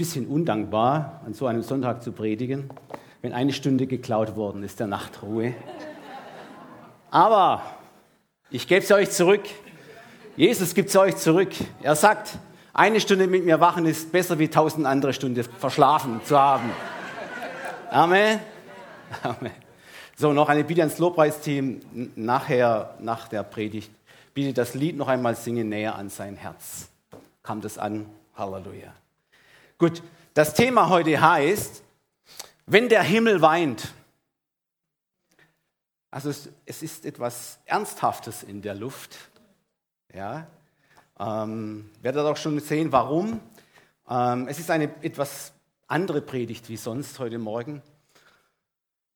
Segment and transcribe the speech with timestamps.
[0.00, 2.70] bisschen undankbar, an so einem Sonntag zu predigen,
[3.20, 5.52] wenn eine Stunde geklaut worden ist der Nachtruhe.
[7.10, 7.62] Aber
[8.50, 9.42] ich gebe es euch zurück.
[10.38, 11.50] Jesus gibt es euch zurück.
[11.82, 12.38] Er sagt,
[12.72, 16.70] eine Stunde mit mir wachen ist besser wie tausend andere Stunden verschlafen zu haben.
[17.90, 18.40] Amen.
[19.22, 19.52] Amen.
[20.16, 21.80] So, noch eine Bitte ans Lobpreisteam.
[22.16, 23.90] Nachher, nach der Predigt,
[24.32, 26.88] bitte das Lied noch einmal singen, näher an sein Herz.
[27.42, 28.06] Kam das an?
[28.34, 28.94] Halleluja.
[29.80, 30.02] Gut,
[30.34, 31.82] das Thema heute heißt,
[32.66, 33.94] wenn der Himmel weint.
[36.10, 39.16] Also es, es ist etwas Ernsthaftes in der Luft.
[40.12, 40.46] Ja,
[41.18, 43.40] ähm, werdet auch schon sehen, warum.
[44.06, 45.54] Ähm, es ist eine etwas
[45.86, 47.80] andere Predigt wie sonst heute Morgen.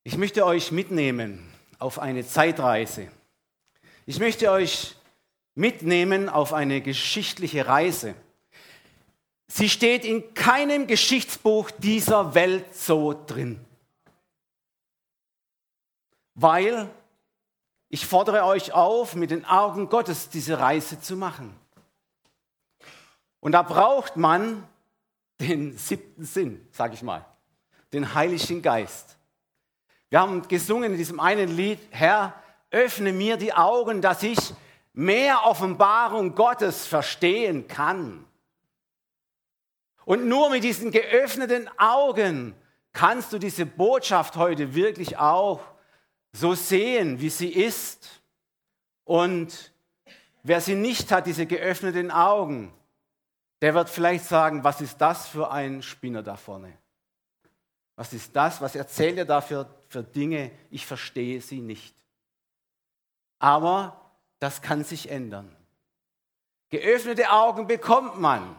[0.03, 3.09] Ich möchte euch mitnehmen auf eine Zeitreise.
[4.07, 4.95] Ich möchte euch
[5.53, 8.15] mitnehmen auf eine geschichtliche Reise.
[9.57, 13.65] Sie steht in keinem Geschichtsbuch dieser Welt so drin.
[16.33, 16.89] Weil
[17.87, 21.57] ich fordere euch auf, mit den Augen Gottes diese Reise zu machen.
[23.39, 24.67] Und da braucht man
[25.39, 27.25] den siebten Sinn, sage ich mal,
[27.93, 29.15] den Heiligen Geist.
[30.09, 32.33] Wir haben gesungen in diesem einen Lied, Herr,
[32.71, 34.53] öffne mir die Augen, dass ich
[34.91, 38.24] mehr Offenbarung Gottes verstehen kann.
[40.05, 42.55] Und nur mit diesen geöffneten Augen
[42.93, 45.61] kannst du diese Botschaft heute wirklich auch
[46.31, 48.21] so sehen, wie sie ist.
[49.03, 49.73] Und
[50.43, 52.73] wer sie nicht hat, diese geöffneten Augen,
[53.61, 56.77] der wird vielleicht sagen, was ist das für ein Spinner da vorne?
[57.95, 58.61] Was ist das?
[58.61, 60.51] Was erzählt er da für, für Dinge?
[60.69, 61.95] Ich verstehe sie nicht.
[63.39, 65.55] Aber das kann sich ändern.
[66.69, 68.55] Geöffnete Augen bekommt man,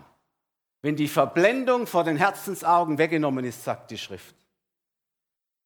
[0.87, 4.37] wenn die Verblendung vor den Herzensaugen weggenommen ist, sagt die Schrift.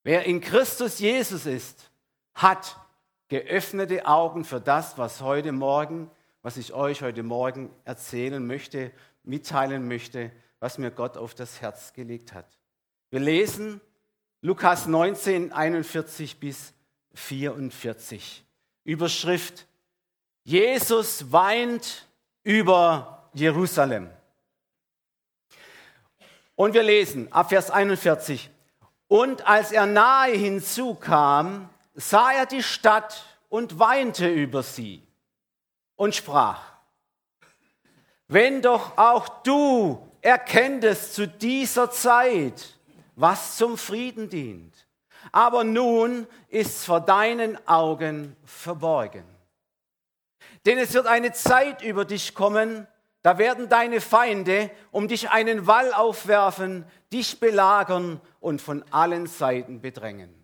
[0.02, 1.90] Wer in Christus Jesus ist,
[2.32, 2.80] hat
[3.28, 9.86] geöffnete Augen für das, was heute Morgen, was ich euch heute Morgen erzählen möchte, mitteilen
[9.89, 12.58] möchte, was mir Gott auf das Herz gelegt hat.
[13.11, 13.83] Wir lesen
[14.40, 16.72] Lukas 19, 41 bis
[17.12, 18.42] 44.
[18.84, 19.66] Überschrift,
[20.45, 22.08] Jesus weint
[22.42, 24.08] über Jerusalem.
[26.60, 28.50] Und wir lesen ab Vers 41.
[29.08, 35.02] Und als er nahe hinzukam, sah er die Stadt und weinte über sie
[35.96, 36.60] und sprach,
[38.28, 42.78] wenn doch auch du erkenntest zu dieser Zeit,
[43.16, 44.86] was zum Frieden dient.
[45.32, 49.24] Aber nun ist vor deinen Augen verborgen.
[50.66, 52.86] Denn es wird eine Zeit über dich kommen,
[53.23, 59.81] da werden deine Feinde um dich einen Wall aufwerfen, dich belagern und von allen Seiten
[59.81, 60.35] bedrängen.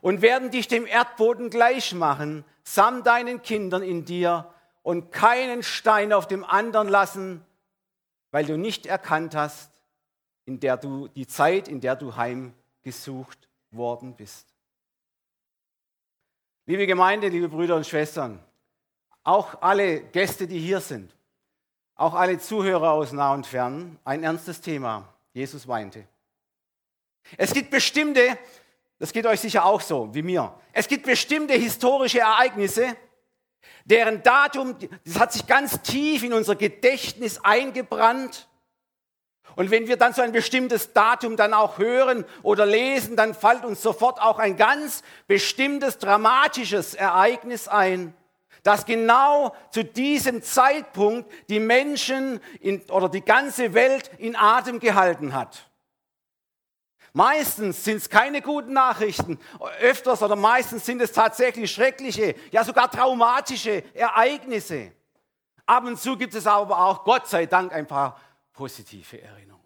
[0.00, 6.12] Und werden dich dem Erdboden gleich machen, samt deinen Kindern in dir und keinen Stein
[6.12, 7.44] auf dem anderen lassen,
[8.30, 9.72] weil du nicht erkannt hast,
[10.44, 14.46] in der du die Zeit, in der du heimgesucht worden bist.
[16.66, 18.44] Liebe Gemeinde, liebe Brüder und Schwestern,
[19.24, 21.14] auch alle Gäste, die hier sind,
[21.98, 25.12] auch alle Zuhörer aus nah und fern, ein ernstes Thema.
[25.34, 26.06] Jesus weinte.
[27.36, 28.38] Es gibt bestimmte,
[28.98, 32.96] das geht euch sicher auch so wie mir, es gibt bestimmte historische Ereignisse,
[33.84, 38.48] deren Datum, das hat sich ganz tief in unser Gedächtnis eingebrannt.
[39.56, 43.64] Und wenn wir dann so ein bestimmtes Datum dann auch hören oder lesen, dann fällt
[43.64, 48.14] uns sofort auch ein ganz bestimmtes dramatisches Ereignis ein
[48.62, 55.34] dass genau zu diesem Zeitpunkt die Menschen in, oder die ganze Welt in Atem gehalten
[55.34, 55.68] hat.
[57.12, 59.38] Meistens sind es keine guten Nachrichten,
[59.80, 64.92] öfters oder meistens sind es tatsächlich schreckliche, ja sogar traumatische Ereignisse.
[65.66, 68.20] Ab und zu gibt es aber auch, Gott sei Dank, ein paar
[68.52, 69.58] positive Erinnerungen.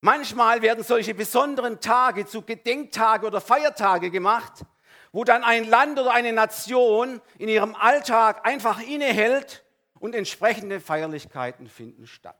[0.00, 4.64] Manchmal werden solche besonderen Tage zu Gedenktage oder Feiertage gemacht,
[5.12, 9.64] wo dann ein Land oder eine Nation in ihrem Alltag einfach innehält
[9.98, 12.38] und entsprechende Feierlichkeiten finden statt.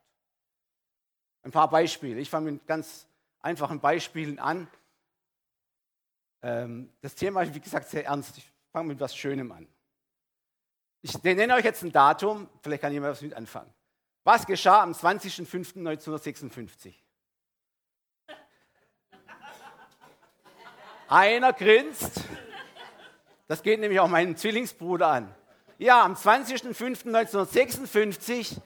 [1.43, 2.21] Ein paar Beispiele.
[2.21, 3.07] Ich fange mit ganz
[3.41, 4.69] einfachen Beispielen an.
[6.43, 8.39] Ähm, das Thema ist, wie gesagt, sehr ernst.
[8.39, 9.67] Ich fange mit etwas Schönem an.
[11.03, 13.73] Ich nenne euch jetzt ein Datum, vielleicht kann jemand was mit anfangen.
[14.23, 16.93] Was geschah am 20.05.1956?
[21.09, 22.21] Einer grinst.
[23.51, 25.35] Das geht nämlich auch meinen Zwillingsbruder an.
[25.77, 28.59] Ja, am 20.05.1956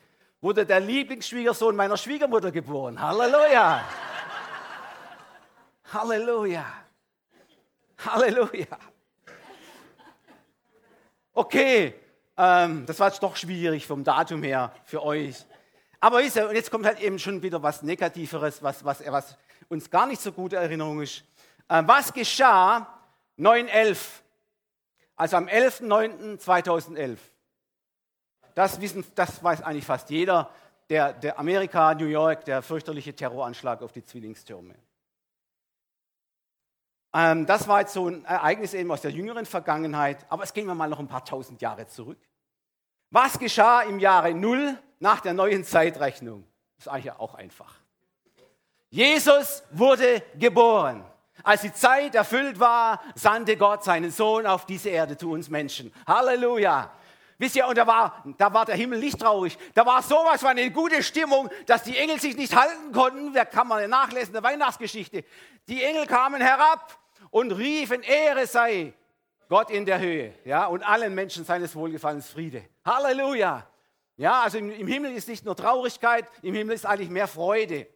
[0.42, 3.00] wurde der Lieblingsschwiegersohn meiner Schwiegermutter geboren.
[3.00, 3.82] Halleluja!
[5.90, 6.66] Halleluja!
[8.04, 8.66] Halleluja!
[11.32, 11.94] Okay,
[12.36, 15.46] ähm, das war jetzt doch schwierig vom Datum her für euch.
[15.98, 19.38] Aber wisst ihr, und jetzt kommt halt eben schon wieder was Negativeres, was, was, was
[19.70, 21.24] uns gar nicht so gute Erinnerung ist.
[21.70, 22.86] Ähm, was geschah
[23.38, 24.23] 9.11?
[25.16, 27.18] Also am 11.09.2011.
[28.54, 30.50] Das, wissen, das weiß eigentlich fast jeder.
[30.90, 34.74] Der, der Amerika, New York, der fürchterliche Terroranschlag auf die Zwillingstürme.
[37.14, 40.66] Ähm, das war jetzt so ein Ereignis eben aus der jüngeren Vergangenheit, aber es gehen
[40.66, 42.18] wir mal noch ein paar tausend Jahre zurück.
[43.10, 46.44] Was geschah im Jahre Null nach der neuen Zeitrechnung?
[46.76, 47.76] Das ist eigentlich auch einfach.
[48.90, 51.04] Jesus wurde geboren.
[51.42, 55.92] Als die Zeit erfüllt war, sandte Gott seinen Sohn auf diese Erde zu uns Menschen.
[56.06, 56.90] Halleluja.
[57.38, 59.58] Wisst ihr, und da war, da war der Himmel nicht traurig.
[59.74, 63.34] Da war sowas von eine gute Stimmung, dass die Engel sich nicht halten konnten.
[63.34, 65.24] Da kann man nachlesen, der Weihnachtsgeschichte.
[65.66, 66.96] Die Engel kamen herab
[67.30, 68.94] und riefen, Ehre sei
[69.48, 70.32] Gott in der Höhe.
[70.44, 72.64] Ja, und allen Menschen seines Wohlgefallens Friede.
[72.84, 73.66] Halleluja.
[74.16, 77.88] Ja, also im, im Himmel ist nicht nur Traurigkeit, im Himmel ist eigentlich mehr Freude.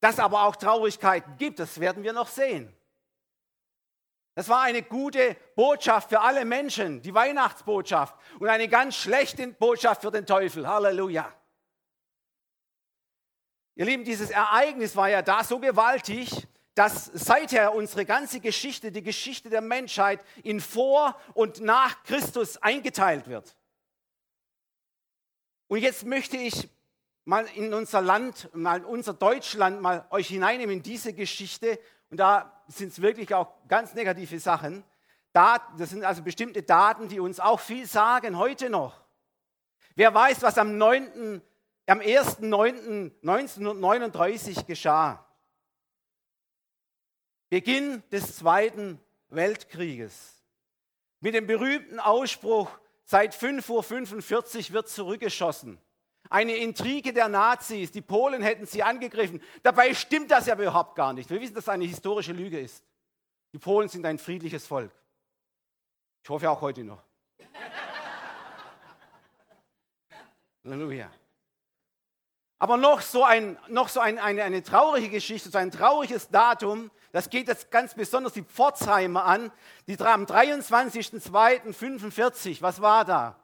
[0.00, 2.74] Dass aber auch Traurigkeiten gibt, das werden wir noch sehen.
[4.34, 10.02] Das war eine gute Botschaft für alle Menschen, die Weihnachtsbotschaft und eine ganz schlechte Botschaft
[10.02, 10.66] für den Teufel.
[10.66, 11.30] Halleluja.
[13.74, 19.02] Ihr Lieben, dieses Ereignis war ja da so gewaltig, dass seither unsere ganze Geschichte, die
[19.02, 23.56] Geschichte der Menschheit in vor und nach Christus eingeteilt wird.
[25.68, 26.68] Und jetzt möchte ich
[27.24, 31.78] mal in unser Land, mal in unser Deutschland, mal euch hineinnehmen in diese Geschichte.
[32.10, 34.84] Und da sind es wirklich auch ganz negative Sachen.
[35.32, 39.00] Das sind also bestimmte Daten, die uns auch viel sagen, heute noch.
[39.94, 41.40] Wer weiß, was am, 9.,
[41.86, 45.24] am 1.9.1939 geschah?
[47.48, 50.42] Beginn des Zweiten Weltkrieges.
[51.20, 52.70] Mit dem berühmten Ausspruch,
[53.04, 55.78] seit 5.45 Uhr wird zurückgeschossen.
[56.30, 59.42] Eine Intrige der Nazis, die Polen hätten sie angegriffen.
[59.64, 61.28] Dabei stimmt das ja überhaupt gar nicht.
[61.28, 62.84] Wir wissen, dass das eine historische Lüge ist.
[63.52, 64.92] Die Polen sind ein friedliches Volk.
[66.22, 67.02] Ich hoffe auch heute noch.
[70.64, 71.10] Halleluja.
[72.60, 76.92] Aber noch so, ein, noch so ein, eine, eine traurige Geschichte, so ein trauriges Datum,
[77.10, 79.50] das geht jetzt ganz besonders die Pforzheimer an,
[79.88, 83.39] die am 23.02.45, was war da?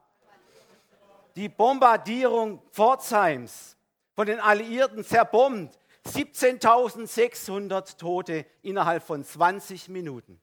[1.37, 3.77] Die Bombardierung Pforzheims
[4.15, 5.79] von den Alliierten zerbombt.
[6.07, 10.41] 17.600 Tote innerhalb von 20 Minuten.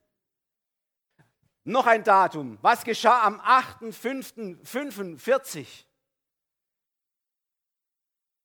[1.63, 2.57] Noch ein Datum.
[2.61, 5.85] Was geschah am 8.5.45?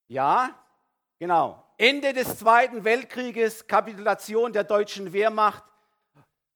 [0.06, 0.54] Ja,
[1.18, 1.64] genau.
[1.76, 5.64] Ende des Zweiten Weltkrieges, Kapitulation der deutschen Wehrmacht.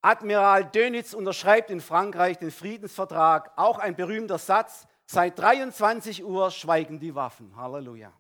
[0.01, 3.51] Admiral Dönitz unterschreibt in Frankreich den Friedensvertrag.
[3.57, 4.87] Auch ein berühmter Satz.
[5.13, 7.55] Seit 23 Uhr schweigen die Waffen.
[7.55, 8.11] Halleluja.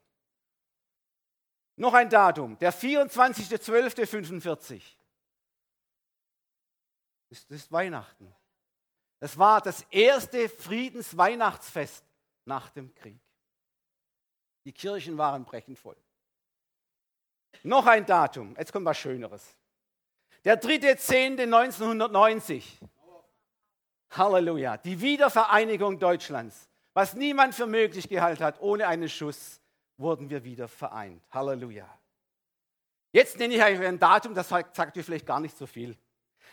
[1.76, 4.82] Noch ein Datum, der 24.12.45.
[7.30, 8.30] Das ist Weihnachten.
[9.20, 12.04] Das war das erste Friedensweihnachtsfest
[12.44, 13.18] nach dem Krieg.
[14.66, 15.96] Die Kirchen waren brechend voll.
[17.62, 19.56] Noch ein Datum, jetzt kommt was Schöneres.
[20.44, 22.64] Der 3.10.1990.
[24.10, 26.69] Halleluja, die Wiedervereinigung Deutschlands.
[26.94, 29.61] Was niemand für möglich gehalten hat, ohne einen Schuss
[29.96, 31.22] wurden wir wieder vereint.
[31.31, 31.89] Halleluja.
[33.13, 35.96] Jetzt nenne ich euch ein Datum, das sagt ihr vielleicht gar nicht so viel.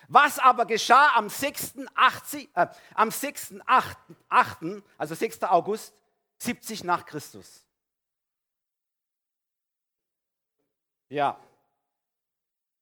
[0.07, 3.55] Was aber geschah am 6.8., äh, am 6.
[3.65, 3.97] 8,
[4.29, 4.57] 8.,
[4.97, 5.43] also 6.
[5.43, 5.93] August
[6.39, 7.65] 70 nach Christus?
[11.09, 11.39] Ja.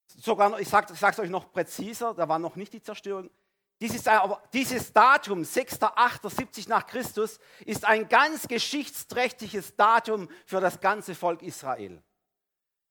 [0.07, 3.29] Sogar, ich sage es euch noch präziser, da war noch nicht die Zerstörung.
[3.79, 4.05] Dieses,
[4.53, 12.01] dieses Datum, 6.8.70 nach Christus, ist ein ganz geschichtsträchtiges Datum für das ganze Volk Israel.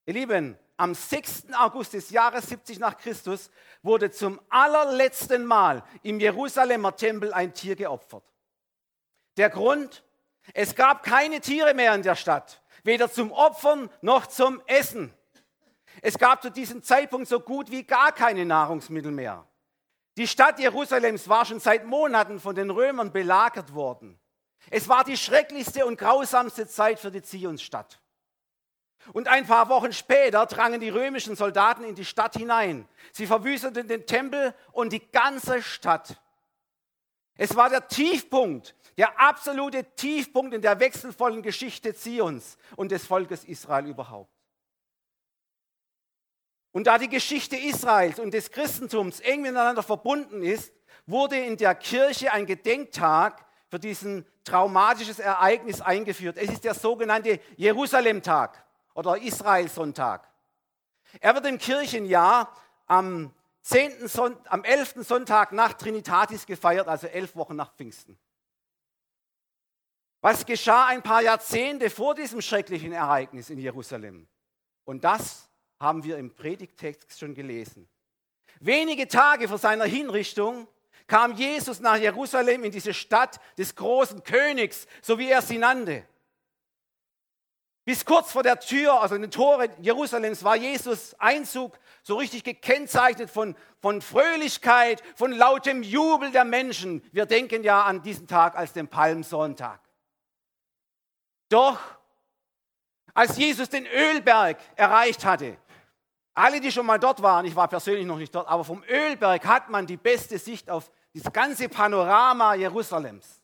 [0.07, 1.47] Ihr Lieben, am 6.
[1.59, 3.50] August des Jahres 70 nach Christus
[3.83, 8.25] wurde zum allerletzten Mal im Jerusalemer Tempel ein Tier geopfert.
[9.37, 10.05] Der Grund?
[10.55, 15.12] Es gab keine Tiere mehr in der Stadt, weder zum Opfern noch zum Essen.
[16.02, 19.45] Es gab zu diesem Zeitpunkt so gut wie gar keine Nahrungsmittel mehr.
[20.17, 24.19] Die Stadt Jerusalems war schon seit Monaten von den Römern belagert worden.
[24.71, 28.01] Es war die schrecklichste und grausamste Zeit für die Zionsstadt.
[29.13, 32.89] Und ein paar Wochen später drangen die römischen Soldaten in die Stadt hinein.
[33.13, 36.21] Sie verwüsteten den Tempel und die ganze Stadt.
[37.37, 43.45] Es war der Tiefpunkt, der absolute Tiefpunkt in der wechselvollen Geschichte Zions und des Volkes
[43.45, 44.36] Israel überhaupt.
[46.76, 50.75] Und da die Geschichte Israels und des Christentums eng miteinander verbunden ist,
[51.06, 56.37] wurde in der Kirche ein Gedenktag für diesen traumatisches Ereignis eingeführt.
[56.37, 60.30] Es ist der sogenannte Jerusalem-Tag oder Israel-Sonntag.
[61.18, 62.54] Er wird im Kirchenjahr
[62.85, 64.06] am, 10.
[64.06, 64.97] Son am 11.
[64.99, 68.18] Sonntag nach Trinitatis gefeiert, also elf Wochen nach Pfingsten.
[70.21, 74.28] Was geschah ein paar Jahrzehnte vor diesem schrecklichen Ereignis in Jerusalem?
[74.85, 75.46] Und das
[75.78, 77.88] haben wir im Predigtext schon gelesen.
[78.61, 80.68] Wenige Tage vor seiner Hinrichtung
[81.06, 86.06] kam Jesus nach Jerusalem in diese Stadt des großen Königs, so wie er sie nannte.
[87.85, 92.42] Bis kurz vor der Tür, also in den Toren Jerusalems, war Jesus Einzug so richtig
[92.42, 97.00] gekennzeichnet von, von Fröhlichkeit, von lautem Jubel der Menschen.
[97.12, 99.80] Wir denken ja an diesen Tag als den Palmsonntag.
[101.49, 101.78] Doch
[103.14, 105.56] als Jesus den Ölberg erreicht hatte,
[106.37, 109.45] alle, die schon mal dort waren, ich war persönlich noch nicht dort, aber vom Ölberg
[109.47, 113.40] hat man die beste Sicht auf das ganze Panorama Jerusalems.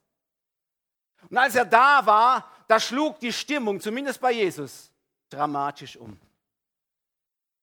[1.30, 4.92] Und als er da war, da schlug die Stimmung, zumindest bei Jesus,
[5.30, 6.20] dramatisch um.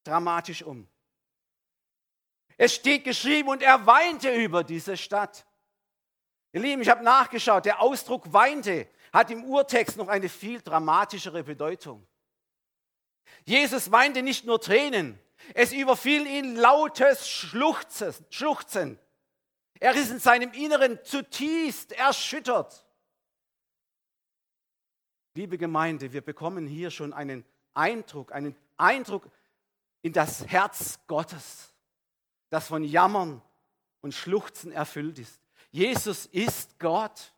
[0.03, 0.87] Dramatisch um.
[2.57, 5.45] Es steht geschrieben, und er weinte über diese Stadt.
[6.53, 11.43] Ihr Lieben, ich habe nachgeschaut, der Ausdruck weinte hat im Urtext noch eine viel dramatischere
[11.43, 12.05] Bedeutung.
[13.45, 15.19] Jesus weinte nicht nur Tränen,
[15.53, 18.99] es überfiel ihn lautes Schluchzen.
[19.79, 22.85] Er ist in seinem Inneren zutiefst erschüttert.
[25.35, 29.29] Liebe Gemeinde, wir bekommen hier schon einen Eindruck, einen Eindruck
[30.01, 31.73] in das Herz Gottes,
[32.49, 33.41] das von Jammern
[34.01, 35.39] und Schluchzen erfüllt ist.
[35.71, 37.33] Jesus ist Gott.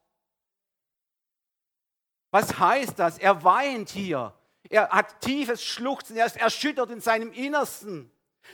[2.32, 3.18] Was heißt das?
[3.18, 4.34] Er weint hier.
[4.70, 6.18] Er hat tiefes Schluchzen.
[6.18, 8.12] Er ist erschüttert in seinem Innersten.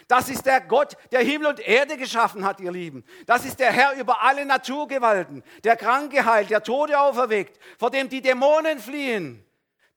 [0.08, 3.04] Das ist der Gott, der Himmel und Erde geschaffen hat, ihr Lieben.
[3.26, 8.08] Das ist der Herr über alle Naturgewalten, der Kranke heilt, der Tode auferweckt, vor dem
[8.08, 9.44] die Dämonen fliehen,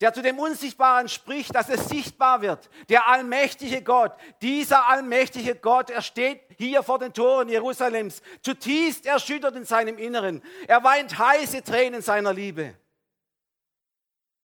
[0.00, 2.70] der zu dem Unsichtbaren spricht, dass es sichtbar wird.
[2.88, 9.54] Der allmächtige Gott, dieser allmächtige Gott, er steht hier vor den Toren Jerusalems, zutiefst erschüttert
[9.56, 10.42] in seinem Inneren.
[10.66, 12.74] Er weint heiße Tränen seiner Liebe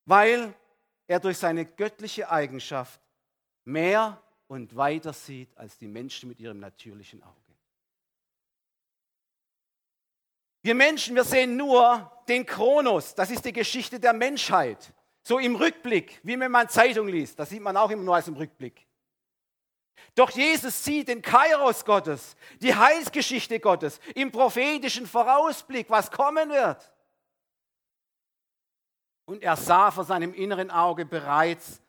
[0.06, 0.54] weil
[1.06, 3.00] er durch seine göttliche Eigenschaft
[3.64, 7.34] mehr und weiter sieht als die Menschen mit ihrem natürlichen Auge.
[10.62, 14.92] Wir Menschen, wir sehen nur den Kronos, das ist die Geschichte der Menschheit.
[15.22, 18.28] So im Rückblick, wie wenn man Zeitung liest, das sieht man auch immer nur als
[18.28, 18.86] im Rückblick.
[20.14, 26.92] Doch Jesus sieht den Kairos Gottes, die Heilsgeschichte Gottes, im prophetischen Vorausblick, was kommen wird.
[29.26, 31.82] Und er sah vor seinem inneren Auge bereits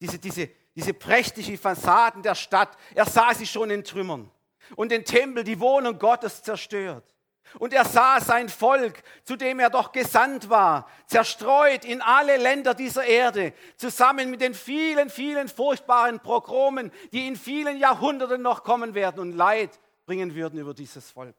[0.00, 2.76] diese, diese, diese prächtigen Fassaden der Stadt.
[2.94, 4.30] Er sah sie schon in Trümmern.
[4.76, 7.14] Und den Tempel, die Wohnung Gottes zerstört.
[7.58, 12.74] Und er sah sein Volk, zu dem er doch gesandt war, zerstreut in alle Länder
[12.74, 18.94] dieser Erde, zusammen mit den vielen, vielen furchtbaren Progromen, die in vielen Jahrhunderten noch kommen
[18.94, 21.36] werden und Leid bringen würden über dieses Volk.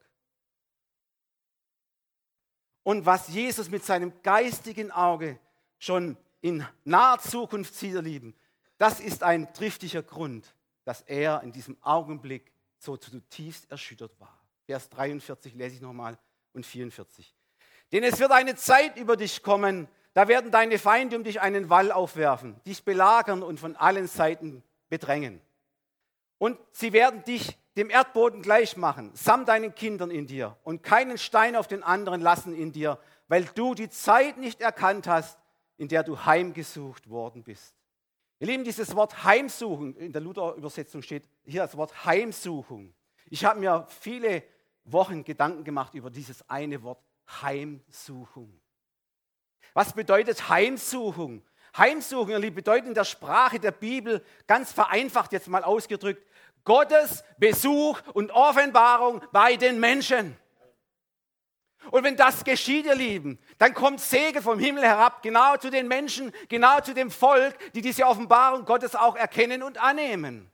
[2.83, 5.39] Und was Jesus mit seinem geistigen Auge
[5.85, 8.35] schon in naher Zukunft sieht, ihr Lieben,
[8.77, 14.37] das ist ein triftiger Grund, dass er in diesem Augenblick so zutiefst erschüttert war.
[14.65, 16.17] Vers 43 lese ich nochmal
[16.53, 17.33] und 44.
[17.91, 21.69] Denn es wird eine Zeit über dich kommen, da werden deine Feinde um dich einen
[21.69, 25.41] Wall aufwerfen, dich belagern und von allen Seiten bedrängen.
[26.37, 31.17] Und sie werden dich dem Erdboden gleich machen, samt deinen Kindern in dir und keinen
[31.17, 35.37] Stein auf den anderen lassen in dir, weil du die Zeit nicht erkannt hast,
[35.77, 37.75] in der du heimgesucht worden bist.
[38.39, 42.93] Ihr Lieben, dieses Wort Heimsuchen, in der Luther-Übersetzung steht hier das Wort Heimsuchung.
[43.29, 44.43] Ich habe mir viele
[44.83, 47.01] Wochen Gedanken gemacht über dieses eine Wort
[47.41, 48.59] Heimsuchung.
[49.73, 51.41] Was bedeutet Heimsuchung?
[51.77, 56.25] Heimsuchung, ihr Lieben, bedeutet in der Sprache der Bibel, ganz vereinfacht jetzt mal ausgedrückt,
[56.63, 60.37] Gottes Besuch und Offenbarung bei den Menschen.
[61.91, 65.87] Und wenn das geschieht, ihr Lieben, dann kommt Segen vom Himmel herab, genau zu den
[65.87, 70.49] Menschen, genau zu dem Volk, die diese Offenbarung Gottes auch erkennen und annehmen.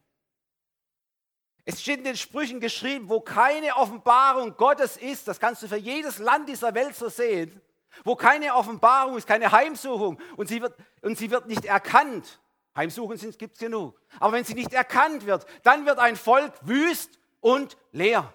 [1.64, 5.78] Es steht in den Sprüchen geschrieben, wo keine Offenbarung Gottes ist, das kannst du für
[5.78, 7.62] jedes Land dieser Welt so sehen,
[8.04, 12.40] wo keine Offenbarung ist, keine Heimsuchung und sie wird, und sie wird nicht erkannt.
[12.76, 14.00] Heimsuchen gibt es genug.
[14.20, 18.34] Aber wenn sie nicht erkannt wird, dann wird ein Volk wüst und leer.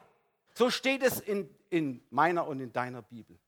[0.53, 3.39] So steht es in, in meiner und in deiner Bibel.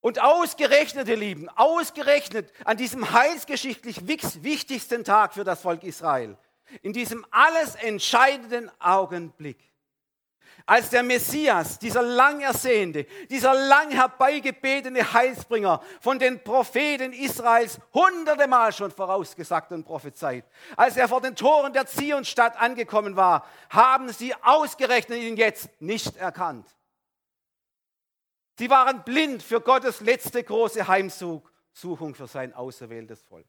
[0.00, 6.36] Und ausgerechnet, ihr Lieben, ausgerechnet an diesem heilsgeschichtlich wichtigsten Tag für das Volk Israel,
[6.82, 9.71] in diesem alles entscheidenden Augenblick,
[10.66, 18.46] als der Messias, dieser lang ersehnte, dieser lang herbeigebetene Heilsbringer von den Propheten Israels hunderte
[18.46, 20.44] Mal schon vorausgesagt und prophezeit,
[20.76, 26.16] als er vor den Toren der Zionstadt angekommen war, haben sie ausgerechnet ihn jetzt nicht
[26.16, 26.68] erkannt.
[28.58, 33.46] Sie waren blind für Gottes letzte große Heimsuchung für sein auserwähltes Volk.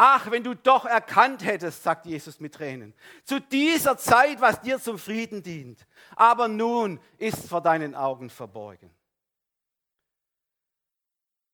[0.00, 4.78] Ach, wenn du doch erkannt hättest, sagt Jesus mit Tränen, zu dieser Zeit, was dir
[4.78, 5.84] zum Frieden dient.
[6.14, 8.94] Aber nun ist vor deinen Augen verborgen.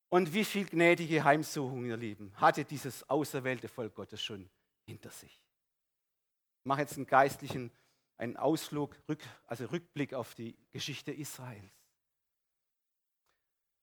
[0.09, 4.47] Und wie viel gnädige Heimsuchung, ihr Lieben, hatte dieses auserwählte Volk Gottes schon
[4.85, 5.41] hinter sich.
[6.59, 7.71] Ich mache jetzt einen geistlichen,
[8.19, 8.95] einen Ausflug,
[9.47, 11.73] also Rückblick auf die Geschichte Israels.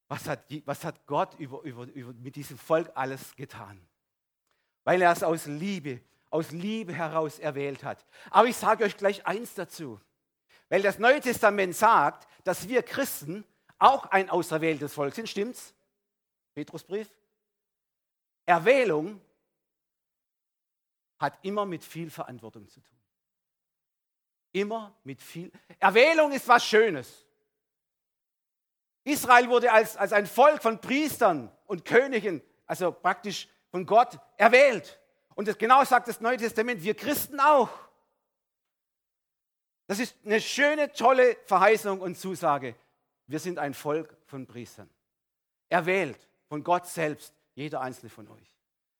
[0.06, 3.84] Was hat, was hat Gott über, über, über, mit diesem Volk alles getan?
[4.84, 8.04] Weil er es aus Liebe, aus Liebe heraus erwählt hat.
[8.30, 10.00] Aber ich sage euch gleich eins dazu,
[10.68, 13.44] weil das Neue Testament sagt, dass wir Christen
[13.78, 15.74] auch ein auserwähltes Volk sind, stimmt's?
[16.54, 17.08] Petrusbrief.
[18.46, 19.20] Erwählung
[21.18, 22.98] hat immer mit viel Verantwortung zu tun.
[24.52, 25.50] Immer mit viel.
[25.78, 27.26] Erwählung ist was Schönes.
[29.04, 35.00] Israel wurde als, als ein Volk von Priestern und Königen, also praktisch von Gott erwählt.
[35.34, 37.70] Und das genau sagt das Neue Testament, wir Christen auch.
[39.88, 42.76] Das ist eine schöne, tolle Verheißung und Zusage.
[43.26, 44.88] Wir sind ein Volk von Priestern.
[45.68, 48.54] Erwählt von Gott selbst, jeder einzelne von euch.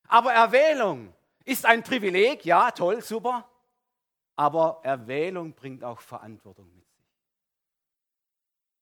[0.07, 1.13] Aber Erwählung
[1.45, 3.47] ist ein Privileg, ja, toll, super.
[4.35, 7.05] Aber Erwählung bringt auch Verantwortung mit sich.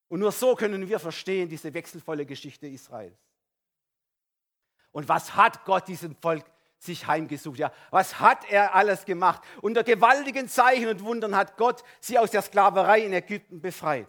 [0.07, 3.19] Und nur so können wir verstehen diese wechselvolle Geschichte Israels.
[4.91, 6.45] Und was hat Gott diesem Volk
[6.77, 7.59] sich heimgesucht?
[7.59, 9.41] Ja, was hat er alles gemacht?
[9.61, 14.07] Unter gewaltigen Zeichen und Wundern hat Gott sie aus der Sklaverei in Ägypten befreit.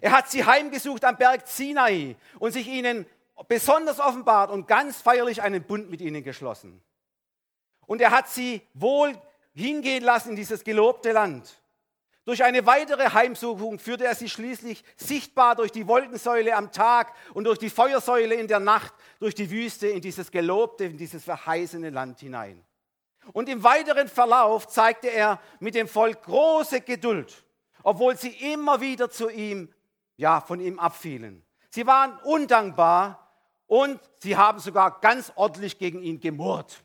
[0.00, 3.06] Er hat sie heimgesucht am Berg Sinai und sich ihnen
[3.48, 6.82] besonders offenbart und ganz feierlich einen Bund mit ihnen geschlossen.
[7.86, 9.20] Und er hat sie wohl
[9.52, 11.59] hingehen lassen in dieses gelobte Land.
[12.30, 17.42] Durch eine weitere Heimsuchung führte er sie schließlich sichtbar durch die Wolkensäule am Tag und
[17.42, 21.90] durch die Feuersäule in der Nacht durch die Wüste in dieses gelobte, in dieses verheißene
[21.90, 22.64] Land hinein.
[23.32, 27.44] Und im weiteren Verlauf zeigte er mit dem Volk große Geduld,
[27.82, 29.68] obwohl sie immer wieder zu ihm,
[30.16, 31.44] ja, von ihm abfielen.
[31.70, 33.28] Sie waren undankbar
[33.66, 36.84] und sie haben sogar ganz ordentlich gegen ihn gemurrt.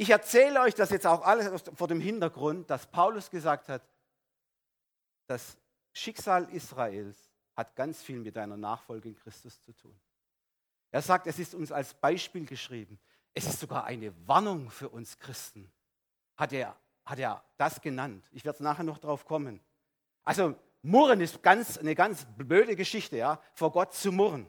[0.00, 3.82] Ich erzähle euch das jetzt auch alles vor dem Hintergrund, dass Paulus gesagt hat,
[5.26, 5.58] das
[5.92, 7.18] Schicksal Israels
[7.54, 9.94] hat ganz viel mit deiner Nachfolge in Christus zu tun.
[10.90, 12.98] Er sagt, es ist uns als Beispiel geschrieben.
[13.34, 15.70] Es ist sogar eine Warnung für uns Christen.
[16.34, 18.24] Hat er, hat er das genannt?
[18.32, 19.60] Ich werde nachher noch drauf kommen.
[20.24, 24.48] Also Murren ist ganz, eine ganz blöde Geschichte, ja, vor Gott zu murren.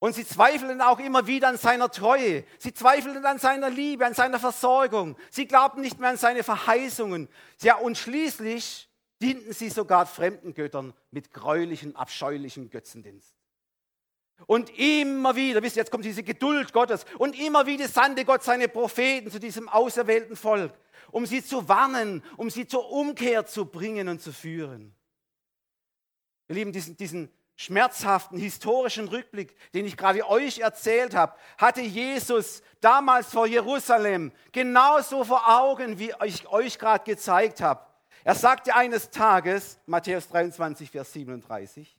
[0.00, 2.44] Und sie zweifelten auch immer wieder an seiner Treue.
[2.58, 5.16] Sie zweifelten an seiner Liebe, an seiner Versorgung.
[5.30, 7.28] Sie glaubten nicht mehr an seine Verheißungen.
[7.60, 8.88] Ja, und schließlich
[9.20, 13.34] dienten sie sogar fremden Göttern mit gräulichem, abscheulichem Götzendienst.
[14.46, 18.44] Und immer wieder, wisst ihr, jetzt kommt diese Geduld Gottes, und immer wieder sandte Gott
[18.44, 20.72] seine Propheten zu diesem auserwählten Volk,
[21.10, 24.94] um sie zu warnen, um sie zur Umkehr zu bringen und zu führen.
[26.46, 32.62] Wir lieben diesen, diesen schmerzhaften historischen Rückblick, den ich gerade euch erzählt habe, hatte Jesus
[32.80, 37.84] damals vor Jerusalem genauso vor Augen, wie ich euch gerade gezeigt habe.
[38.22, 41.98] Er sagte eines Tages, Matthäus 23, Vers 37,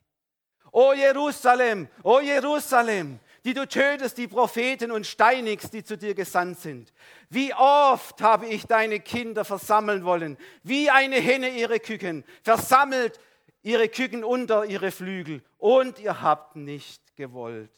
[0.72, 6.58] O Jerusalem, O Jerusalem, die du tötest die Propheten und steinigst, die zu dir gesandt
[6.60, 6.94] sind.
[7.28, 13.20] Wie oft habe ich deine Kinder versammeln wollen, wie eine Henne ihre Küken, versammelt
[13.62, 17.72] ihre Küken unter ihre Flügel und ihr habt nicht gewollt.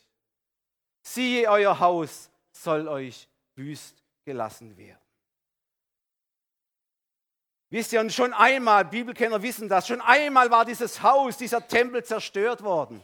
[1.03, 4.99] Siehe, euer Haus soll euch wüst gelassen werden.
[7.71, 12.05] Wisst ihr, und schon einmal, Bibelkenner wissen das, schon einmal war dieses Haus, dieser Tempel
[12.05, 13.03] zerstört worden.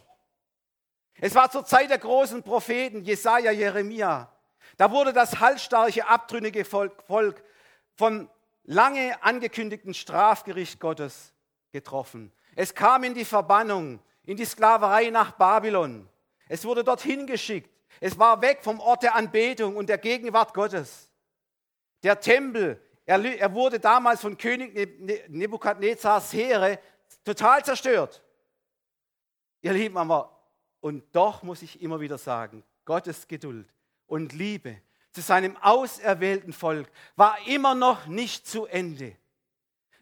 [1.21, 4.31] Es war zur Zeit der großen Propheten, Jesaja, Jeremia.
[4.77, 7.43] Da wurde das halsstarke, abtrünnige Volk,
[7.97, 8.29] vom
[8.65, 11.33] lange angekündigten Strafgericht Gottes
[11.73, 12.31] getroffen.
[12.61, 16.09] Es kam in die Verbannung, in die Sklaverei nach Babylon.
[16.49, 17.71] Es wurde dorthin geschickt.
[18.01, 21.09] Es war weg vom Ort der Anbetung und der Gegenwart Gottes.
[22.03, 24.75] Der Tempel Er, wurde damals von König
[25.29, 26.81] Nebukadnezars Heere
[27.23, 28.25] total zerstört.
[29.63, 30.37] Ihr Lieben, aber,
[30.81, 33.73] und doch muss ich immer wieder sagen, Gottes Geduld
[34.09, 39.17] und Liebe zu seinem auserwählten Volk war immer noch nicht zu Ende.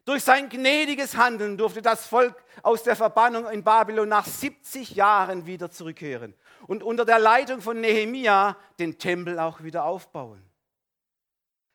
[0.07, 5.47] Durch sein gnädiges Handeln durfte das Volk aus der Verbannung in Babylon nach 70 Jahren
[5.47, 6.33] wieder zurückkehren
[6.69, 10.49] und unter der Leitung von Nehemia den Tempel auch wieder aufbauen.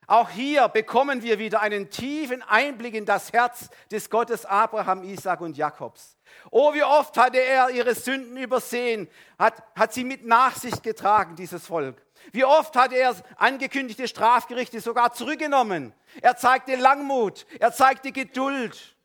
[0.06, 5.42] Auch hier bekommen wir wieder einen tiefen Einblick in das Herz des Gottes Abraham, Isaac
[5.42, 6.16] und Jakobs.
[6.50, 11.66] Oh, wie oft hatte er ihre Sünden übersehen, hat, hat sie mit Nachsicht getragen, dieses
[11.66, 12.04] Volk.
[12.30, 15.92] Wie oft hat er angekündigte Strafgerichte sogar zurückgenommen.
[16.20, 18.96] Er zeigte Langmut, er zeigte Geduld.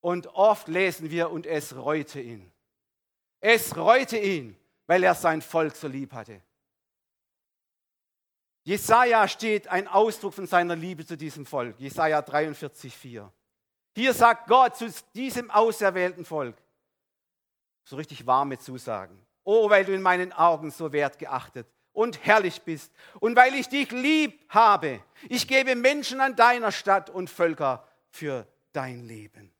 [0.00, 2.52] Und oft lesen wir, und es reute ihn.
[3.40, 6.40] Es reute ihn, weil er sein Volk so lieb hatte.
[8.66, 11.78] Jesaja steht ein Ausdruck von seiner Liebe zu diesem Volk.
[11.78, 13.30] Jesaja 43,4.
[13.96, 16.54] Hier sagt Gott zu diesem auserwählten Volk,
[17.82, 19.18] so richtig warme Zusagen.
[19.42, 23.90] Oh, weil du in meinen Augen so wertgeachtet und herrlich bist und weil ich dich
[23.92, 25.00] lieb habe.
[25.30, 29.50] Ich gebe Menschen an deiner Stadt und Völker für dein Leben.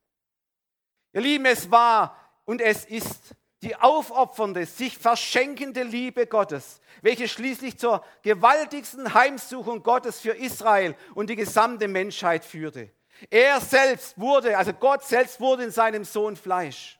[1.14, 7.78] Ihr Lieben, es war und es ist die aufopfernde, sich verschenkende Liebe Gottes, welche schließlich
[7.78, 12.90] zur gewaltigsten Heimsuchung Gottes für Israel und die gesamte Menschheit führte.
[13.30, 16.98] Er selbst wurde, also Gott selbst wurde in seinem Sohn Fleisch.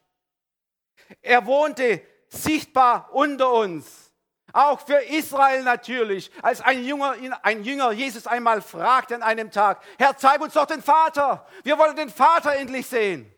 [1.22, 4.12] Er wohnte sichtbar unter uns.
[4.52, 6.31] Auch für Israel natürlich.
[6.40, 10.66] Als ein Jünger, ein Jünger Jesus einmal fragte an einem Tag, Herr, zeig uns doch
[10.66, 11.46] den Vater.
[11.62, 13.31] Wir wollen den Vater endlich sehen.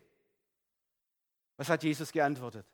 [1.57, 2.65] Was hat Jesus geantwortet?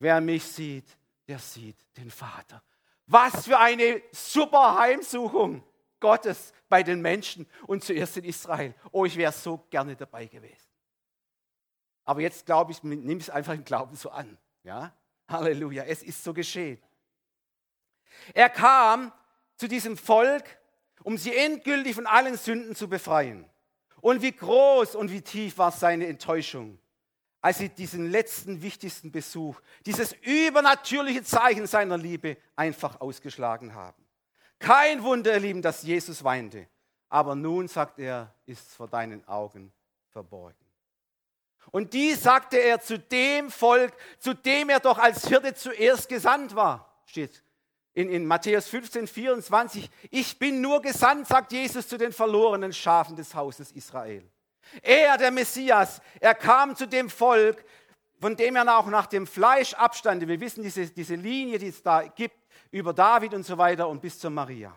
[0.00, 0.86] Wer mich sieht,
[1.28, 2.62] der sieht den Vater.
[3.06, 5.62] Was für eine super Heimsuchung
[6.04, 8.74] Gottes bei den Menschen und zuerst in Israel.
[8.92, 10.68] Oh, ich wäre so gerne dabei gewesen.
[12.04, 14.36] Aber jetzt glaube ich, nimm es einfach im Glauben so an.
[14.64, 14.94] Ja?
[15.26, 16.78] Halleluja, es ist so geschehen.
[18.34, 19.12] Er kam
[19.56, 20.44] zu diesem Volk,
[21.04, 23.48] um sie endgültig von allen Sünden zu befreien.
[24.02, 26.78] Und wie groß und wie tief war seine Enttäuschung,
[27.40, 34.03] als sie diesen letzten wichtigsten Besuch, dieses übernatürliche Zeichen seiner Liebe einfach ausgeschlagen haben.
[34.58, 36.66] Kein Wunder, ihr Lieben, dass Jesus weinte.
[37.08, 39.72] Aber nun, sagt er, ist vor deinen Augen
[40.08, 40.56] verborgen.
[41.70, 46.54] Und die sagte er zu dem Volk, zu dem er doch als Hirte zuerst gesandt
[46.54, 47.02] war.
[47.06, 47.42] Steht
[47.94, 49.88] in, in Matthäus 15, 24.
[50.10, 54.28] Ich bin nur gesandt, sagt Jesus zu den verlorenen Schafen des Hauses Israel.
[54.82, 57.64] Er, der Messias, er kam zu dem Volk,
[58.20, 60.26] von dem er auch nach dem Fleisch abstande.
[60.26, 62.36] Wir wissen diese, diese Linie, die es da gibt,
[62.74, 64.76] über David und so weiter und bis zur Maria.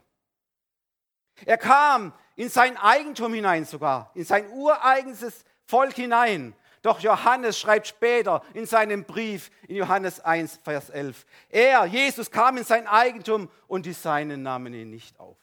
[1.45, 6.55] Er kam in sein Eigentum hinein sogar, in sein ureigenes Volk hinein.
[6.83, 12.57] Doch Johannes schreibt später in seinem Brief in Johannes 1, Vers 11, er, Jesus, kam
[12.57, 15.37] in sein Eigentum und die Seinen nahmen ihn nicht auf.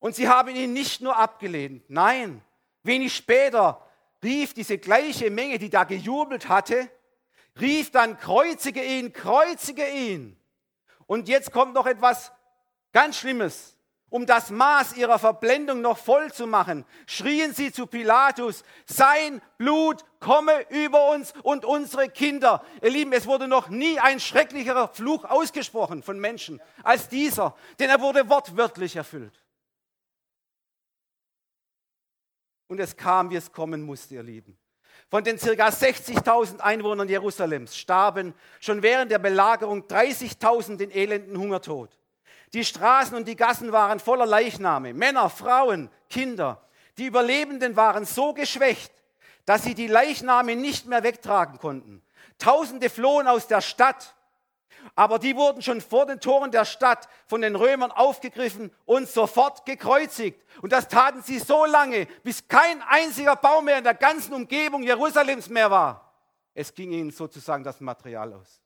[0.00, 2.42] Und sie haben ihn nicht nur abgelehnt, nein,
[2.82, 3.86] wenig später
[4.22, 6.90] rief diese gleiche Menge, die da gejubelt hatte,
[7.60, 10.36] rief dann, kreuzige ihn, kreuzige ihn.
[11.06, 12.32] Und jetzt kommt noch etwas
[12.92, 13.78] ganz Schlimmes.
[14.10, 20.02] Um das Maß ihrer Verblendung noch voll zu machen, schrien sie zu Pilatus, sein Blut
[20.18, 22.64] komme über uns und unsere Kinder.
[22.80, 27.90] Ihr Lieben, es wurde noch nie ein schrecklicherer Fluch ausgesprochen von Menschen als dieser, denn
[27.90, 29.44] er wurde wortwörtlich erfüllt.
[32.66, 34.58] Und es kam, wie es kommen musste, ihr Lieben.
[35.10, 41.96] Von den circa 60.000 Einwohnern Jerusalems starben schon während der Belagerung 30.000 den elenden Hungertod.
[42.52, 46.62] Die Straßen und die Gassen waren voller Leichname, Männer, Frauen, Kinder.
[46.98, 48.92] Die Überlebenden waren so geschwächt,
[49.46, 52.02] dass sie die Leichname nicht mehr wegtragen konnten.
[52.38, 54.14] Tausende flohen aus der Stadt,
[54.94, 59.66] aber die wurden schon vor den Toren der Stadt von den Römern aufgegriffen und sofort
[59.66, 60.40] gekreuzigt.
[60.62, 64.82] Und das taten sie so lange, bis kein einziger Baum mehr in der ganzen Umgebung
[64.82, 66.12] Jerusalems mehr war.
[66.54, 68.60] Es ging ihnen sozusagen das Material aus.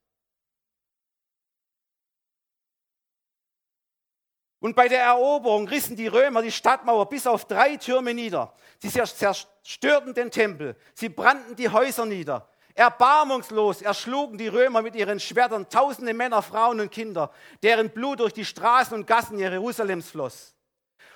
[4.63, 8.55] Und bei der Eroberung rissen die Römer die Stadtmauer bis auf drei Türme nieder.
[8.79, 12.49] Sie zerstörten den Tempel, sie brannten die Häuser nieder.
[12.75, 17.31] Erbarmungslos erschlugen die Römer mit ihren Schwertern tausende Männer, Frauen und Kinder,
[17.63, 20.55] deren Blut durch die Straßen und Gassen Jerusalems floss.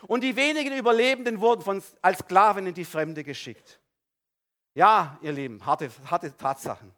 [0.07, 3.81] Und die wenigen Überlebenden wurden von, als Sklaven in die Fremde geschickt.
[4.75, 6.93] Ja, ihr Lieben, harte, harte Tatsachen.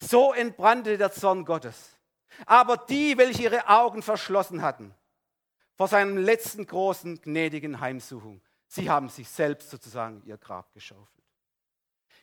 [0.00, 1.96] So entbrannte der Zorn Gottes.
[2.44, 4.94] Aber die, welche ihre Augen verschlossen hatten,
[5.76, 8.40] vor seinem letzten großen gnädigen Heimsuchung.
[8.68, 11.15] Sie haben sich selbst sozusagen ihr Grab geschaufelt.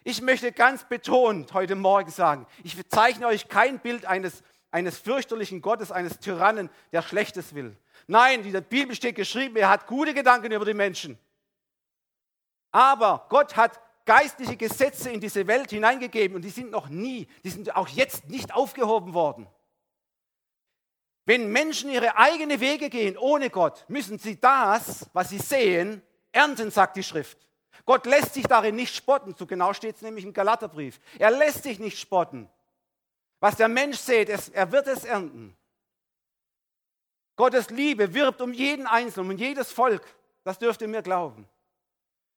[0.03, 5.61] Ich möchte ganz betont heute Morgen sagen, ich zeichne euch kein Bild eines, eines fürchterlichen
[5.61, 7.77] Gottes, eines Tyrannen, der Schlechtes will.
[8.07, 11.17] Nein, in der Bibel steht geschrieben, er hat gute Gedanken über die Menschen.
[12.71, 17.49] Aber Gott hat geistliche Gesetze in diese Welt hineingegeben und die sind noch nie, die
[17.49, 19.47] sind auch jetzt nicht aufgehoben worden.
[21.25, 26.01] Wenn Menschen ihre eigenen Wege gehen ohne Gott, müssen sie das, was sie sehen,
[26.33, 27.37] ernten, sagt die Schrift.
[27.85, 29.35] Gott lässt sich darin nicht spotten.
[29.37, 30.99] So genau steht es nämlich im Galaterbrief.
[31.19, 32.49] Er lässt sich nicht spotten.
[33.39, 35.55] Was der Mensch sieht, er wird es ernten.
[37.35, 40.03] Gottes Liebe wirbt um jeden Einzelnen, um jedes Volk.
[40.43, 41.47] Das dürft ihr mir glauben.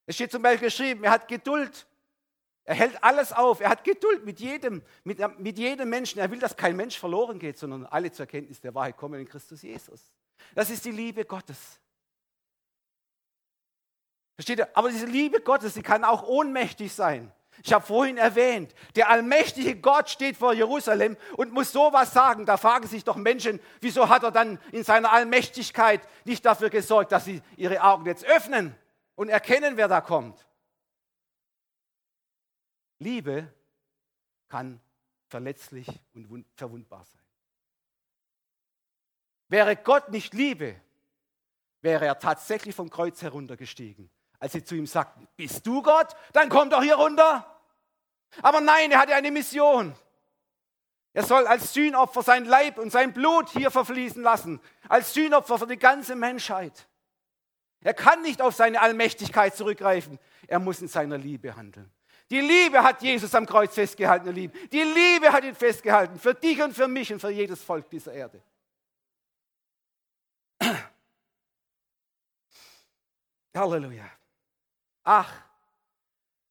[0.07, 1.87] Es steht zum Beispiel geschrieben, er hat Geduld.
[2.65, 3.61] Er hält alles auf.
[3.61, 6.19] Er hat Geduld mit jedem, mit, mit jedem Menschen.
[6.19, 9.29] Er will, dass kein Mensch verloren geht, sondern alle zur Kenntnis der Wahrheit kommen in
[9.29, 10.13] Christus Jesus.
[10.55, 11.79] Das ist die Liebe Gottes.
[14.37, 14.77] Versteht ihr?
[14.77, 17.33] Aber diese Liebe Gottes, sie kann auch ohnmächtig sein.
[17.65, 22.45] Ich habe vorhin erwähnt, der allmächtige Gott steht vor Jerusalem und muss sowas sagen.
[22.45, 27.13] Da fragen sich doch Menschen, wieso hat er dann in seiner Allmächtigkeit nicht dafür gesorgt,
[27.13, 28.77] dass sie ihre Augen jetzt öffnen
[29.15, 30.47] und erkennen, wer da kommt.
[32.99, 33.51] Liebe
[34.49, 34.79] kann
[35.29, 37.23] verletzlich und verwundbar sein.
[39.49, 40.79] Wäre Gott nicht Liebe,
[41.81, 46.15] wäre er tatsächlich vom Kreuz heruntergestiegen als sie zu ihm sagten, bist du Gott?
[46.33, 47.45] Dann komm doch hier runter.
[48.43, 49.95] Aber nein, er hatte eine Mission.
[51.13, 55.67] Er soll als Sühnopfer sein Leib und sein Blut hier verfließen lassen, als Sühnopfer für
[55.67, 56.87] die ganze Menschheit.
[57.81, 61.91] Er kann nicht auf seine Allmächtigkeit zurückgreifen, er muss in seiner Liebe handeln.
[62.29, 64.53] Die Liebe hat Jesus am Kreuz festgehalten, ihr Lieben.
[64.71, 68.13] Die Liebe hat ihn festgehalten, für dich und für mich und für jedes Volk dieser
[68.13, 68.43] Erde.
[73.55, 74.16] Halleluja.
[75.09, 75.33] Ach,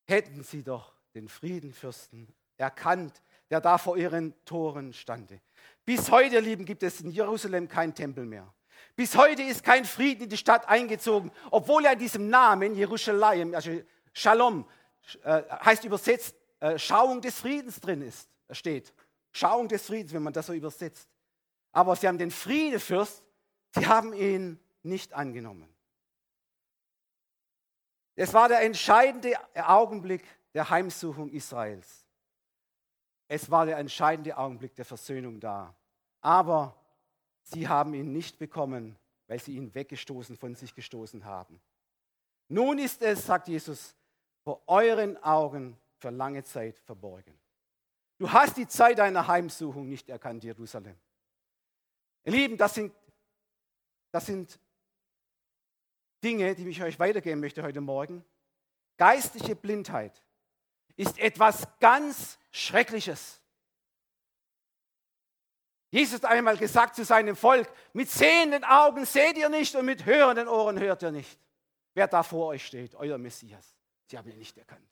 [0.06, 5.42] hätten sie doch den Friedenfürsten erkannt, der da vor ihren Toren stande.
[5.84, 8.54] Bis heute, Lieben, gibt es in Jerusalem keinen Tempel mehr.
[8.96, 13.54] Bis heute ist kein Frieden in die Stadt eingezogen, obwohl ja in diesem Namen Jerusalem,
[13.54, 13.72] also
[14.14, 14.66] Shalom,
[15.24, 18.94] äh, heißt übersetzt äh, Schauung des Friedens drin ist, steht.
[19.34, 21.10] Schauung des Friedens, wenn man das so übersetzt.
[21.74, 23.22] Aber sie haben den Friedefürst,
[23.72, 25.75] sie haben ihn nicht angenommen.
[28.16, 30.24] Es war der entscheidende Augenblick
[30.54, 32.06] der Heimsuchung Israels.
[33.28, 35.76] Es war der entscheidende Augenblick der Versöhnung da.
[36.22, 36.76] Aber
[37.44, 38.98] sie haben ihn nicht bekommen,
[39.28, 41.60] weil sie ihn weggestoßen, von sich gestoßen haben.
[42.48, 43.96] Nun ist es, sagt Jesus,
[44.44, 47.38] vor euren Augen für lange Zeit verborgen.
[48.18, 50.96] Du hast die Zeit deiner Heimsuchung nicht erkannt, Jerusalem.
[52.24, 52.94] Ihr Lieben, das sind,
[54.12, 54.60] das sind
[56.26, 58.26] Dinge, die ich euch weitergeben möchte heute Morgen.
[58.98, 60.24] Geistliche Blindheit
[60.96, 63.40] ist etwas ganz Schreckliches.
[65.92, 70.06] Jesus hat einmal gesagt zu seinem Volk, mit sehenden Augen seht ihr nicht und mit
[70.06, 71.40] hörenden Ohren hört ihr nicht.
[71.94, 73.78] Wer da vor euch steht, euer Messias.
[74.08, 74.90] Sie haben ihn nicht erkannt.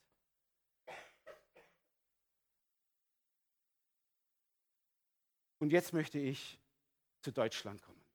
[5.58, 6.60] Und jetzt möchte ich
[7.22, 8.06] zu Deutschland kommen.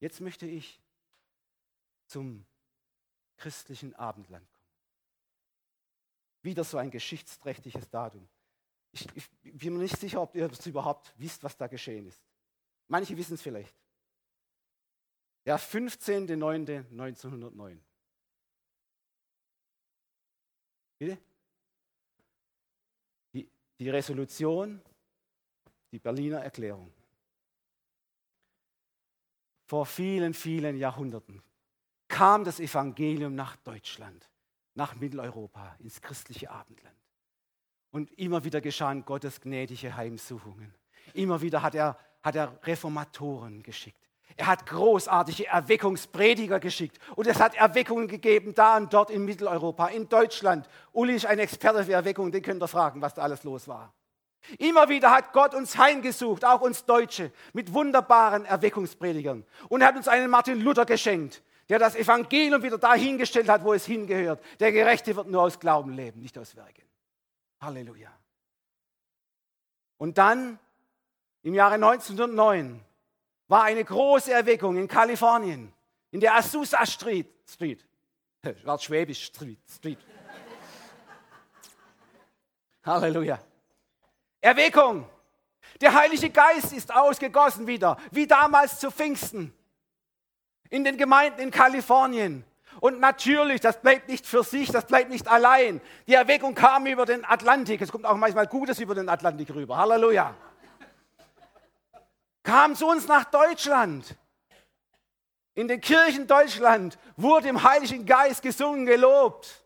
[0.00, 0.80] Jetzt möchte ich
[2.06, 2.46] zum
[3.36, 4.56] christlichen Abendland kommen.
[6.42, 8.26] Wieder so ein geschichtsträchtiges Datum.
[8.92, 12.22] Ich, ich bin mir nicht sicher, ob ihr es überhaupt wisst, was da geschehen ist.
[12.88, 13.74] Manche wissen es vielleicht.
[15.44, 17.78] Der 15.09.1909.
[20.98, 21.18] Bitte?
[23.34, 24.80] Die, die Resolution,
[25.92, 26.90] die Berliner Erklärung.
[29.66, 31.42] Vor vielen, vielen Jahrhunderten
[32.08, 34.28] kam das Evangelium nach Deutschland,
[34.74, 36.96] nach Mitteleuropa, ins christliche Abendland.
[37.90, 40.74] Und immer wieder geschahen Gottes gnädige Heimsuchungen.
[41.14, 44.06] Immer wieder hat er, hat er Reformatoren geschickt.
[44.36, 46.98] Er hat großartige Erweckungsprediger geschickt.
[47.14, 50.68] Und es hat Erweckungen gegeben, da und dort in Mitteleuropa, in Deutschland.
[50.92, 53.94] Uli ist ein Experte für Erweckungen, den könnt ihr fragen, was da alles los war.
[54.58, 59.44] Immer wieder hat Gott uns heimgesucht, auch uns Deutsche, mit wunderbaren Erweckungspredigern.
[59.68, 63.72] Und er hat uns einen Martin Luther geschenkt, der das Evangelium wieder dahingestellt hat, wo
[63.72, 64.42] es hingehört.
[64.60, 66.84] Der Gerechte wird nur aus Glauben leben, nicht aus Werken.
[67.60, 68.10] Halleluja.
[69.98, 70.58] Und dann,
[71.42, 72.84] im Jahre 1909,
[73.48, 75.72] war eine große Erweckung in Kalifornien,
[76.10, 77.28] in der Azusa Street.
[77.48, 77.84] Street.
[78.78, 79.58] Schwäbisch Street.
[79.68, 79.98] Street.
[82.84, 83.38] Halleluja.
[84.40, 85.08] Erweckung.
[85.80, 89.52] Der Heilige Geist ist ausgegossen wieder, wie damals zu Pfingsten.
[90.70, 92.44] In den Gemeinden in Kalifornien.
[92.80, 95.80] Und natürlich, das bleibt nicht für sich, das bleibt nicht allein.
[96.06, 97.80] Die Erweckung kam über den Atlantik.
[97.80, 99.78] Es kommt auch manchmal Gutes über den Atlantik rüber.
[99.78, 100.34] Halleluja.
[102.42, 104.14] Kam zu uns nach Deutschland.
[105.54, 109.64] In den Kirchen Deutschland wurde im Heiligen Geist gesungen, gelobt.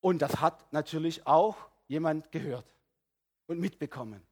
[0.00, 1.56] Und das hat natürlich auch
[1.88, 2.66] jemand gehört
[3.46, 4.26] und mitbekommen.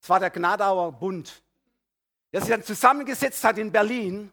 [0.00, 1.42] Es war der Gnadauer Bund,
[2.32, 4.32] der sich dann zusammengesetzt hat in Berlin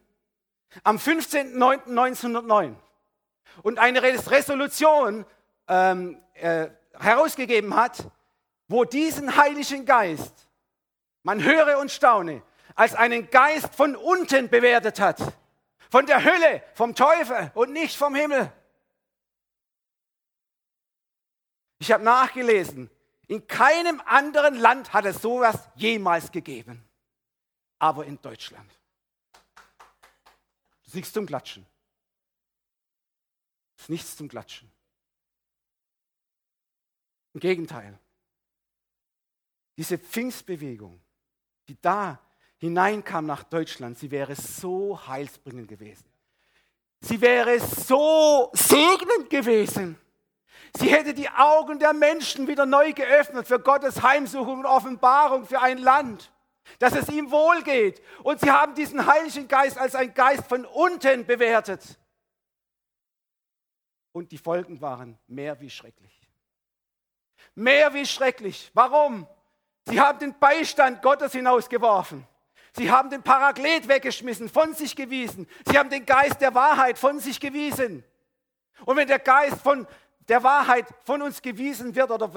[0.84, 2.74] am 15.09.1909
[3.62, 5.26] und eine Resolution
[5.68, 8.04] ähm, äh, herausgegeben hat,
[8.68, 10.48] wo diesen Heiligen Geist,
[11.22, 12.42] man höre und staune,
[12.74, 15.20] als einen Geist von unten bewertet hat.
[15.90, 18.52] Von der Hölle, vom Teufel und nicht vom Himmel.
[21.80, 22.90] Ich habe nachgelesen,
[23.26, 26.84] in keinem anderen Land hat es sowas jemals gegeben.
[27.80, 28.70] Aber in Deutschland.
[29.34, 31.66] Das ist nichts zum Klatschen.
[33.76, 34.70] Das ist nichts zum Klatschen.
[37.32, 37.98] Im Gegenteil.
[39.76, 41.00] Diese Pfingstbewegung,
[41.68, 42.20] die da
[42.58, 46.04] hineinkam nach Deutschland, sie wäre so heilsbringend gewesen.
[47.00, 49.98] Sie wäre so segnend gewesen.
[50.76, 55.60] Sie hätte die Augen der Menschen wieder neu geöffnet für Gottes Heimsuchung und Offenbarung für
[55.60, 56.30] ein Land,
[56.78, 58.02] dass es ihm wohlgeht.
[58.22, 61.98] Und sie haben diesen Heiligen Geist als ein Geist von unten bewertet.
[64.12, 66.28] Und die Folgen waren mehr wie schrecklich.
[67.54, 68.70] Mehr wie schrecklich.
[68.74, 69.26] Warum?
[69.86, 72.26] Sie haben den Beistand Gottes hinausgeworfen.
[72.76, 75.48] Sie haben den Paraklet weggeschmissen, von sich gewiesen.
[75.66, 78.04] Sie haben den Geist der Wahrheit von sich gewiesen.
[78.84, 79.86] Und wenn der Geist von
[80.28, 82.30] der Wahrheit von uns gewiesen wird oder,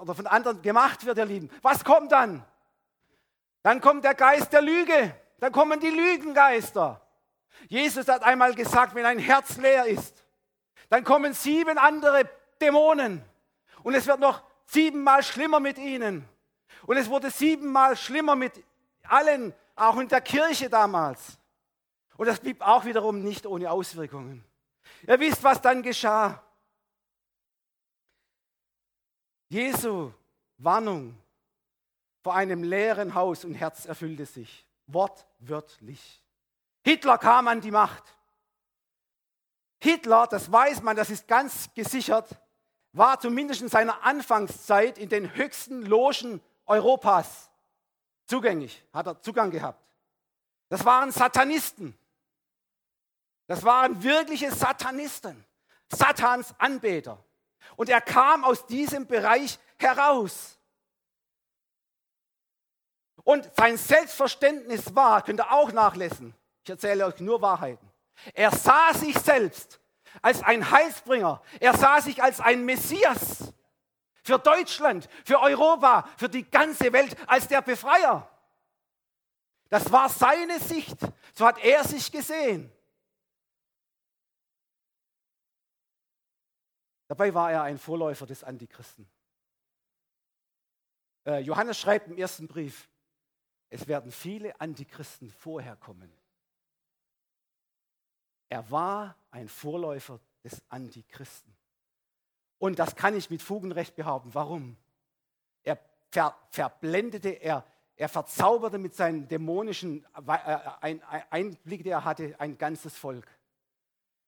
[0.00, 2.44] oder von anderen gemacht wird, ihr Lieben, was kommt dann?
[3.62, 5.14] Dann kommt der Geist der Lüge.
[5.40, 7.00] Dann kommen die Lügengeister.
[7.68, 10.24] Jesus hat einmal gesagt, wenn ein Herz leer ist,
[10.90, 12.28] dann kommen sieben andere
[12.60, 13.22] Dämonen.
[13.82, 16.28] Und es wird noch siebenmal schlimmer mit ihnen.
[16.86, 18.52] Und es wurde siebenmal schlimmer mit
[19.04, 21.38] allen auch in der Kirche damals.
[22.16, 24.44] Und das blieb auch wiederum nicht ohne Auswirkungen.
[25.06, 26.42] Ihr wisst, was dann geschah.
[29.48, 30.12] Jesu
[30.58, 31.16] Warnung
[32.28, 34.66] vor einem leeren Haus und Herz erfüllte sich.
[34.86, 36.22] Wortwörtlich.
[36.84, 38.04] Hitler kam an die Macht.
[39.80, 42.28] Hitler, das weiß man, das ist ganz gesichert,
[42.92, 47.50] war zumindest in seiner Anfangszeit in den höchsten Logen Europas
[48.26, 49.82] zugänglich, hat er Zugang gehabt.
[50.68, 51.98] Das waren Satanisten.
[53.46, 55.46] Das waren wirkliche Satanisten,
[55.90, 57.24] Satans Anbeter.
[57.76, 60.57] Und er kam aus diesem Bereich heraus.
[63.28, 67.86] Und sein Selbstverständnis war, könnt ihr auch nachlesen, ich erzähle euch nur Wahrheiten.
[68.32, 69.78] Er sah sich selbst
[70.22, 71.42] als ein Heilsbringer.
[71.60, 73.52] Er sah sich als ein Messias
[74.24, 78.26] für Deutschland, für Europa, für die ganze Welt als der Befreier.
[79.68, 80.96] Das war seine Sicht.
[81.34, 82.72] So hat er sich gesehen.
[87.08, 89.06] Dabei war er ein Vorläufer des Antichristen.
[91.26, 92.88] Äh, Johannes schreibt im ersten Brief,
[93.70, 96.10] es werden viele Antichristen vorher kommen.
[98.48, 101.54] Er war ein Vorläufer des Antichristen.
[102.58, 104.30] Und das kann ich mit Fug und Recht behaupten.
[104.32, 104.76] Warum?
[105.62, 105.78] Er
[106.10, 107.64] ver verblendete, er,
[107.96, 110.98] er verzauberte mit seinen dämonischen äh,
[111.30, 113.28] Einblicken, die er hatte, ein ganzes Volk.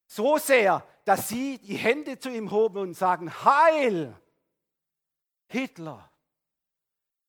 [0.07, 4.15] So sehr, dass sie die Hände zu ihm hoben und sagen, Heil,
[5.47, 6.10] Hitler.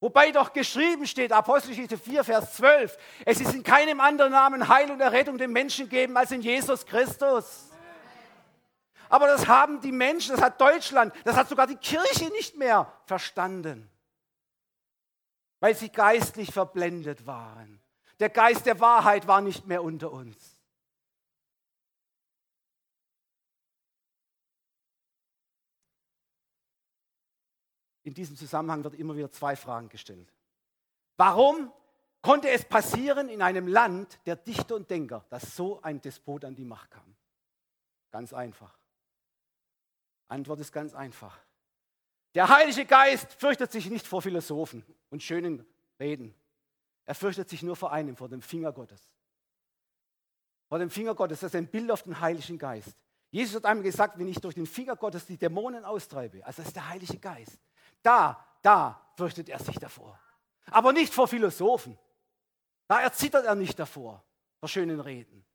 [0.02, 4.90] Wobei doch geschrieben steht, Apostelgeschichte 4, Vers 12, es ist in keinem anderen Namen Heil
[4.90, 7.70] und Errettung den Menschen gegeben als in Jesus Christus.
[9.10, 12.92] Aber das haben die Menschen, das hat Deutschland, das hat sogar die Kirche nicht mehr
[13.06, 13.92] verstanden,
[15.60, 17.80] weil sie geistlich verblendet waren.
[18.20, 20.51] Der Geist der Wahrheit war nicht mehr unter uns.
[28.04, 30.34] In diesem Zusammenhang wird immer wieder zwei Fragen gestellt.
[31.18, 31.72] Warum
[32.22, 36.56] konnte es passieren in einem Land der Dichter und Denker, dass so ein Despot an
[36.56, 37.16] die Macht kam?
[38.12, 38.78] Ganz einfach.
[40.28, 41.38] Antwort ist ganz einfach.
[42.34, 45.66] Der Heilige Geist fürchtet sich nicht vor Philosophen und schönen
[46.00, 46.34] Reden.
[47.06, 49.02] Er fürchtet sich nur vor einem, vor dem Finger Gottes.
[50.70, 52.96] Vor dem Finger Gottes, das ist ein Bild auf den Heiligen Geist.
[53.30, 56.68] Jesus hat einmal gesagt, wenn ich durch den Finger Gottes die Dämonen austreibe, also das
[56.68, 57.60] ist der Heilige Geist,
[58.04, 60.20] da, da fürchtet er sich davor.
[60.70, 61.98] Aber nicht vor Philosophen.
[62.88, 64.24] Da erzittert er nicht davor.
[64.60, 65.46] vor schönen Reden.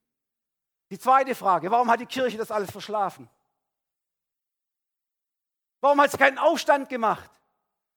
[0.90, 3.28] Die zweite Frage, warum hat die Kirche das alles verschlafen?
[5.80, 7.30] Warum hat sie keinen Aufstand gemacht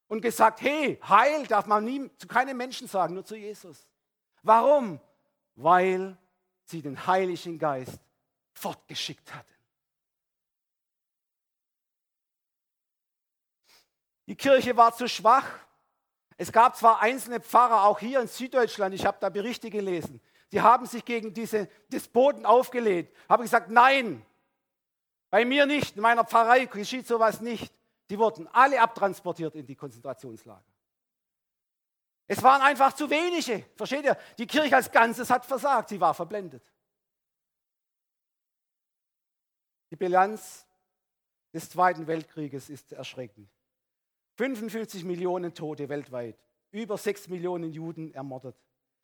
[0.07, 3.87] und gesagt, hey, Heil darf man nie zu keinem Menschen sagen, nur zu Jesus?
[4.43, 4.99] Warum?
[5.55, 6.17] Weil
[6.63, 7.99] sie den Heiligen Geist
[8.53, 9.58] fortgeschickt hatten.
[14.29, 15.47] Die Kirche war zu schwach.
[16.37, 20.21] Es gab zwar einzelne Pfarrer, auch hier in Süddeutschland, ich habe da Berichte gelesen,
[20.51, 24.23] die haben sich gegen diese Despoten aufgelehnt, haben gesagt, nein,
[25.31, 27.73] bei mir nicht, in meiner Pfarrei geschieht sowas nicht.
[28.09, 30.63] Die wurden alle abtransportiert in die Konzentrationslager.
[32.27, 33.65] Es waren einfach zu wenige.
[33.75, 34.17] Versteht ihr?
[34.37, 35.89] Die Kirche als Ganzes hat versagt.
[35.89, 36.63] Sie war verblendet.
[39.91, 40.67] Die Bilanz
[41.53, 43.49] des Zweiten Weltkrieges ist erschreckend.
[44.39, 46.39] 55 Millionen Tote weltweit,
[46.71, 48.55] über 6 Millionen Juden ermordet.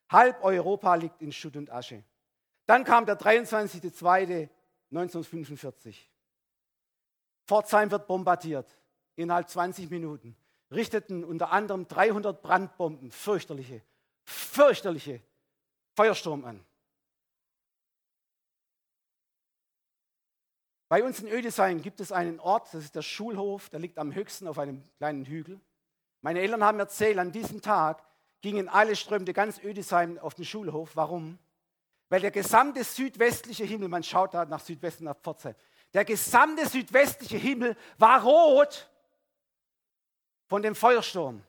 [0.07, 2.05] Halb Europa liegt in Schutt und Asche.
[2.67, 5.93] Dann kam der 23.02.1945.
[7.45, 8.79] Pforzheim wird bombardiert
[9.17, 10.37] innerhalb 20 Minuten.
[10.71, 13.81] Richteten unter anderem 300 Brandbomben, fürchterliche,
[14.23, 15.19] fürchterliche
[15.97, 16.65] Feuersturm an.
[20.95, 24.15] Bei uns in Ödesheim gibt es einen Ort, das ist der Schulhof, der liegt am
[24.15, 25.59] höchsten auf einem kleinen Hügel.
[26.21, 28.01] Meine Eltern haben erzählt, an diesem Tag
[28.39, 30.95] gingen alle, strömte ganz Ödesheim auf den Schulhof.
[30.95, 31.37] Warum?
[32.07, 35.55] Weil der gesamte südwestliche Himmel, man schaut da nach Südwesten, nach Pforzheim,
[35.93, 38.89] der gesamte südwestliche Himmel war rot
[40.45, 41.43] von dem Feuersturm.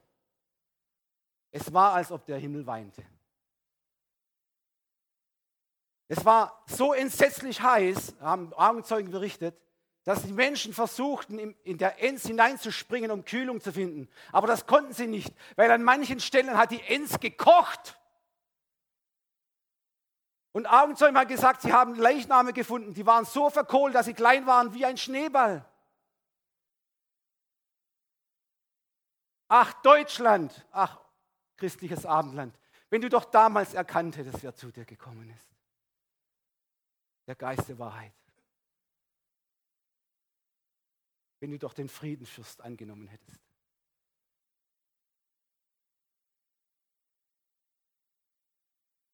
[1.53, 3.05] Es war, als ob der Himmel weinte.
[6.09, 9.61] Es war so entsetzlich heiß, haben Augenzeugen berichtet,
[10.05, 14.09] dass die Menschen versuchten, in der Enz hineinzuspringen, um Kühlung zu finden.
[14.31, 17.99] Aber das konnten sie nicht, weil an manchen Stellen hat die Enz gekocht.
[20.53, 24.47] Und Augenzeugen haben gesagt, sie haben Leichname gefunden, die waren so verkohlt, dass sie klein
[24.47, 25.69] waren wie ein Schneeball.
[29.49, 31.01] Ach, Deutschland, ach,
[31.57, 32.57] christliches Abendland,
[32.91, 35.56] wenn du doch damals erkannt hättest, wer zu dir gekommen ist.
[37.27, 38.12] Der Geist der Wahrheit.
[41.41, 43.41] wenn du doch den Friedenfürst angenommen hättest.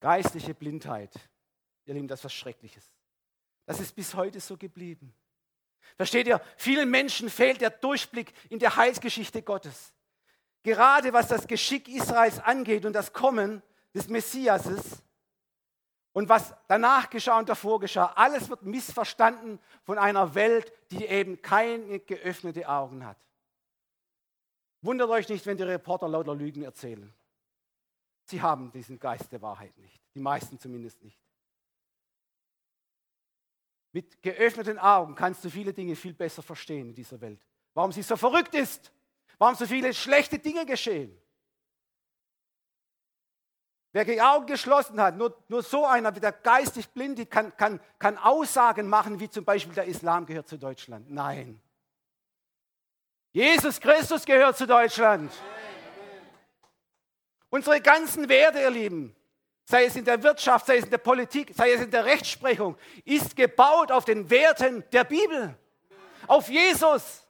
[0.01, 1.15] Geistliche Blindheit,
[1.85, 2.91] ihr Lieben, das ist was Schreckliches.
[3.67, 5.15] Das ist bis heute so geblieben.
[5.97, 6.41] Versteht ihr?
[6.57, 9.93] Vielen Menschen fehlt der Durchblick in der Heilsgeschichte Gottes.
[10.65, 13.63] Gerade was das Geschick Israels angeht und das Kommen
[13.95, 15.03] des Messiases,
[16.13, 21.41] und was danach geschah und davor geschah, alles wird missverstanden von einer Welt, die eben
[21.41, 23.17] keine geöffnete Augen hat.
[24.83, 27.13] Wundert euch nicht, wenn die Reporter lauter Lügen erzählen.
[28.25, 30.01] Sie haben diesen Geist der Wahrheit nicht.
[30.15, 31.19] Die meisten zumindest nicht.
[33.93, 37.41] Mit geöffneten Augen kannst du viele Dinge viel besser verstehen in dieser Welt.
[37.75, 38.93] Warum sie so verrückt ist.
[39.39, 41.17] Warum so viele schlechte Dinge geschehen.
[43.93, 47.79] Wer die Augen geschlossen hat, nur, nur so einer, der geistig blind ist, kann, kann,
[47.99, 51.11] kann Aussagen machen, wie zum Beispiel der Islam gehört zu Deutschland.
[51.11, 51.61] Nein.
[53.33, 55.31] Jesus Christus gehört zu Deutschland.
[57.51, 59.15] Unsere ganzen Werte, ihr Lieben,
[59.65, 62.79] sei es in der Wirtschaft, sei es in der Politik, sei es in der Rechtsprechung,
[63.05, 65.55] ist gebaut auf den Werten der Bibel,
[66.27, 67.27] auf Jesus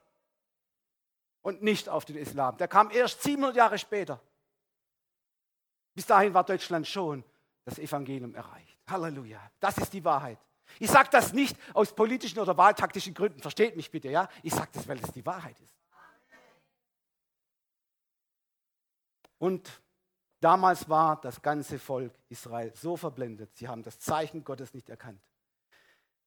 [1.40, 2.56] und nicht auf den Islam.
[2.56, 4.20] Der kam erst 700 Jahre später.
[5.94, 7.24] Bis dahin war Deutschland schon
[7.64, 8.78] das Evangelium erreicht.
[8.88, 9.40] Halleluja.
[9.60, 10.38] Das ist die Wahrheit.
[10.78, 14.28] Ich sage das nicht aus politischen oder wahltaktischen Gründen, versteht mich bitte, ja?
[14.42, 15.76] Ich sage das, weil es die Wahrheit ist.
[19.38, 19.82] Und
[20.40, 25.20] damals war das ganze Volk Israel so verblendet, sie haben das Zeichen Gottes nicht erkannt.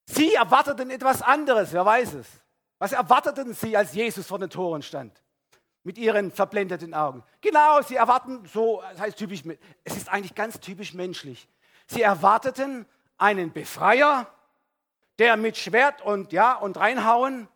[0.05, 2.27] Sie erwarteten etwas anderes, wer weiß es.
[2.77, 5.23] Was erwarteten sie, als Jesus vor den Toren stand?
[5.85, 7.23] Mit ihren verblendeten Augen.
[7.41, 9.43] Genau, sie erwarten so, das heißt typisch,
[9.83, 11.47] es ist eigentlich ganz typisch menschlich.
[11.85, 14.27] Sie erwarteten einen Befreier,
[15.19, 17.47] der mit Schwert und ja und reinhauen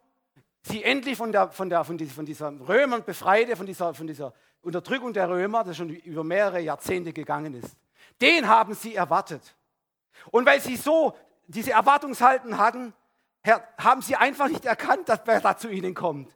[0.62, 4.06] sie endlich von, der, von, der, von, dieser, von dieser Römern befreite, von dieser, von
[4.06, 7.76] dieser Unterdrückung der Römer, das schon über mehrere Jahrzehnte gegangen ist.
[8.22, 9.56] Den haben sie erwartet.
[10.30, 11.16] Und weil sie so
[11.48, 12.94] diese Erwartungshalten hatten,
[13.78, 16.32] haben sie einfach nicht erkannt, dass wer da zu ihnen kommt.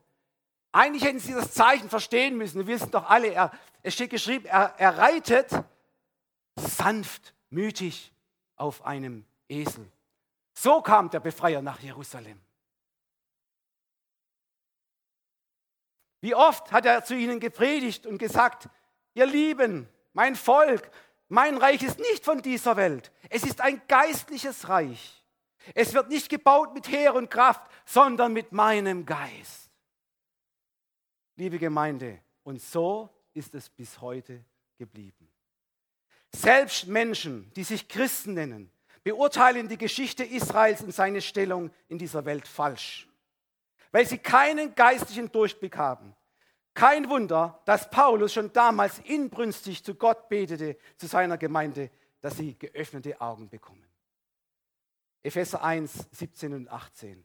[0.73, 2.57] Eigentlich hätten sie das Zeichen verstehen müssen.
[2.57, 3.51] Wir wissen doch alle, er,
[3.83, 5.51] es steht geschrieben, er, er reitet
[6.55, 8.11] sanftmütig
[8.55, 9.89] auf einem Esel.
[10.53, 12.41] So kam der Befreier nach Jerusalem.
[16.21, 18.67] Wie oft hat er zu ihnen gepredigt und gesagt,
[19.13, 20.89] ihr Lieben, mein Volk,
[21.27, 23.11] mein Reich ist nicht von dieser Welt.
[23.29, 25.23] Es ist ein geistliches Reich.
[25.75, 29.62] Es wird nicht gebaut mit Heer und Kraft, sondern mit meinem Geist.
[31.35, 34.43] Liebe Gemeinde, und so ist es bis heute
[34.77, 35.29] geblieben.
[36.31, 38.71] Selbst Menschen, die sich Christen nennen,
[39.03, 43.07] beurteilen die Geschichte Israels und seine Stellung in dieser Welt falsch,
[43.91, 46.15] weil sie keinen geistlichen Durchblick haben.
[46.73, 52.57] Kein Wunder, dass Paulus schon damals inbrünstig zu Gott betete, zu seiner Gemeinde, dass sie
[52.57, 53.85] geöffnete Augen bekommen.
[55.21, 57.23] Epheser 1, 17 und 18.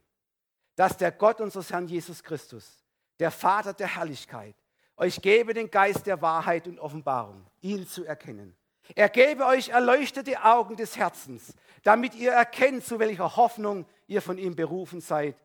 [0.77, 2.85] Dass der Gott unseres Herrn Jesus Christus,
[3.19, 4.55] der Vater der Herrlichkeit,
[4.97, 8.57] euch gebe den Geist der Wahrheit und Offenbarung, ihn zu erkennen.
[8.95, 14.39] Er gebe euch erleuchtete Augen des Herzens, damit ihr erkennt, zu welcher Hoffnung ihr von
[14.39, 15.37] ihm berufen seid,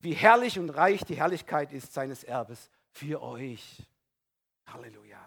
[0.00, 3.82] wie herrlich und reich die Herrlichkeit ist seines Erbes für euch.
[4.66, 5.18] Halleluja.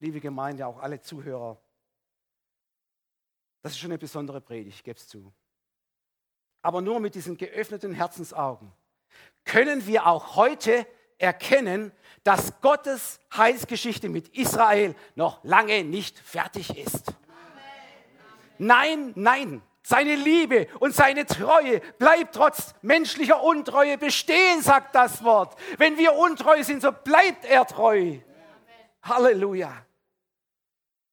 [0.00, 1.60] Liebe Gemeinde, auch alle Zuhörer,
[3.62, 5.32] das ist schon eine besondere Predigt, ich gebe es zu.
[6.62, 8.72] Aber nur mit diesen geöffneten Herzensaugen
[9.44, 10.86] können wir auch heute
[11.22, 11.92] erkennen,
[12.24, 17.12] dass Gottes Heilsgeschichte mit Israel noch lange nicht fertig ist.
[18.58, 25.58] Nein, nein, seine Liebe und seine Treue bleibt trotz menschlicher Untreue bestehen, sagt das Wort.
[25.78, 28.18] Wenn wir untreu sind, so bleibt er treu.
[29.02, 29.84] Halleluja.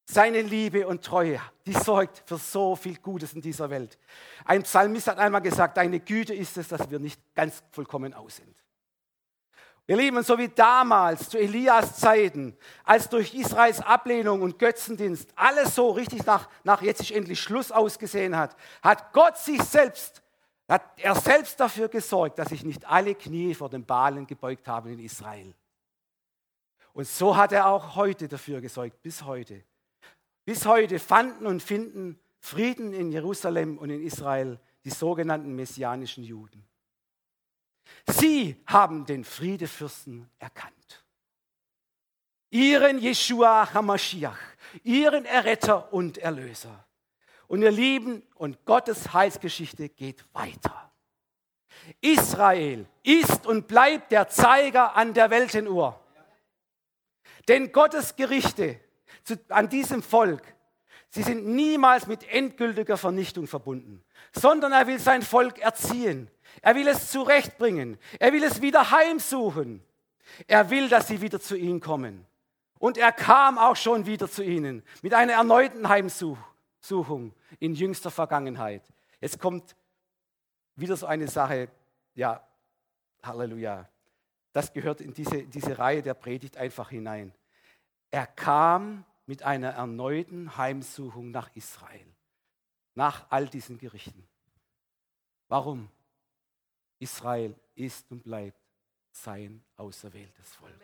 [0.05, 3.97] Seine Liebe und Treue, die sorgt für so viel Gutes in dieser Welt.
[4.43, 8.38] Ein Psalmist hat einmal gesagt, deine Güte ist es, dass wir nicht ganz vollkommen aus
[8.38, 8.59] sind.
[9.89, 15.73] Ihr Lieben, so wie damals zu Elias Zeiten, als durch Israels Ablehnung und Götzendienst alles
[15.73, 20.21] so richtig nach, nach jetzt ist endlich Schluss ausgesehen hat, hat Gott sich selbst,
[20.67, 24.91] hat er selbst dafür gesorgt, dass sich nicht alle Knie vor den Balen gebeugt haben
[24.91, 25.55] in Israel.
[26.93, 29.63] Und so hat er auch heute dafür gesorgt, bis heute.
[30.45, 36.68] Bis heute fanden und finden Frieden in Jerusalem und in Israel die sogenannten messianischen Juden.
[38.07, 41.05] Sie haben den Friedefürsten erkannt.
[42.49, 44.39] Ihren Jeshua Hamashiach,
[44.83, 46.85] ihren Erretter und Erlöser.
[47.47, 50.91] Und ihr Lieben, und Gottes Heilsgeschichte geht weiter.
[52.01, 55.99] Israel ist und bleibt der Zeiger an der Weltenuhr.
[57.47, 58.79] Denn Gottes Gerichte
[59.49, 60.43] an diesem Volk,
[61.09, 66.29] sie sind niemals mit endgültiger Vernichtung verbunden, sondern er will sein Volk erziehen,
[66.62, 67.97] er will es zurechtbringen.
[68.20, 69.84] Er will es wieder heimsuchen.
[70.47, 72.26] Er will, dass sie wieder zu ihm kommen.
[72.80, 78.84] Und er kam auch schon wieder zu ihnen mit einer erneuten Heimsuchung in jüngster Vergangenheit.
[79.20, 79.76] Jetzt kommt
[80.76, 81.70] wieder so eine Sache,
[82.16, 82.41] ja,
[83.22, 83.89] Halleluja.
[84.53, 87.34] Das gehört in diese, diese Reihe der Predigt einfach hinein.
[88.12, 92.07] Er kam mit einer erneuten Heimsuchung nach Israel,
[92.95, 94.28] nach all diesen Gerichten.
[95.49, 95.89] Warum?
[97.00, 98.60] Israel ist und bleibt
[99.12, 100.80] sein auserwähltes Volk.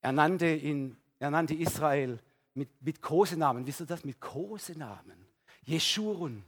[0.00, 2.18] Er nannte, ihn, er nannte Israel
[2.54, 3.66] mit, mit Kosenamen.
[3.66, 4.04] Wisst ihr das?
[4.04, 5.26] Mit Kosenamen.
[5.62, 6.44] Jeschurun.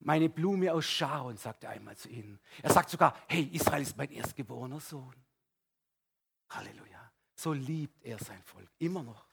[0.00, 2.38] Meine Blume aus Sharon, sagt er einmal zu ihnen.
[2.62, 5.14] Er sagt sogar, hey, Israel ist mein erstgeborener Sohn.
[6.50, 7.10] Halleluja.
[7.36, 9.26] So liebt er sein Volk, immer noch.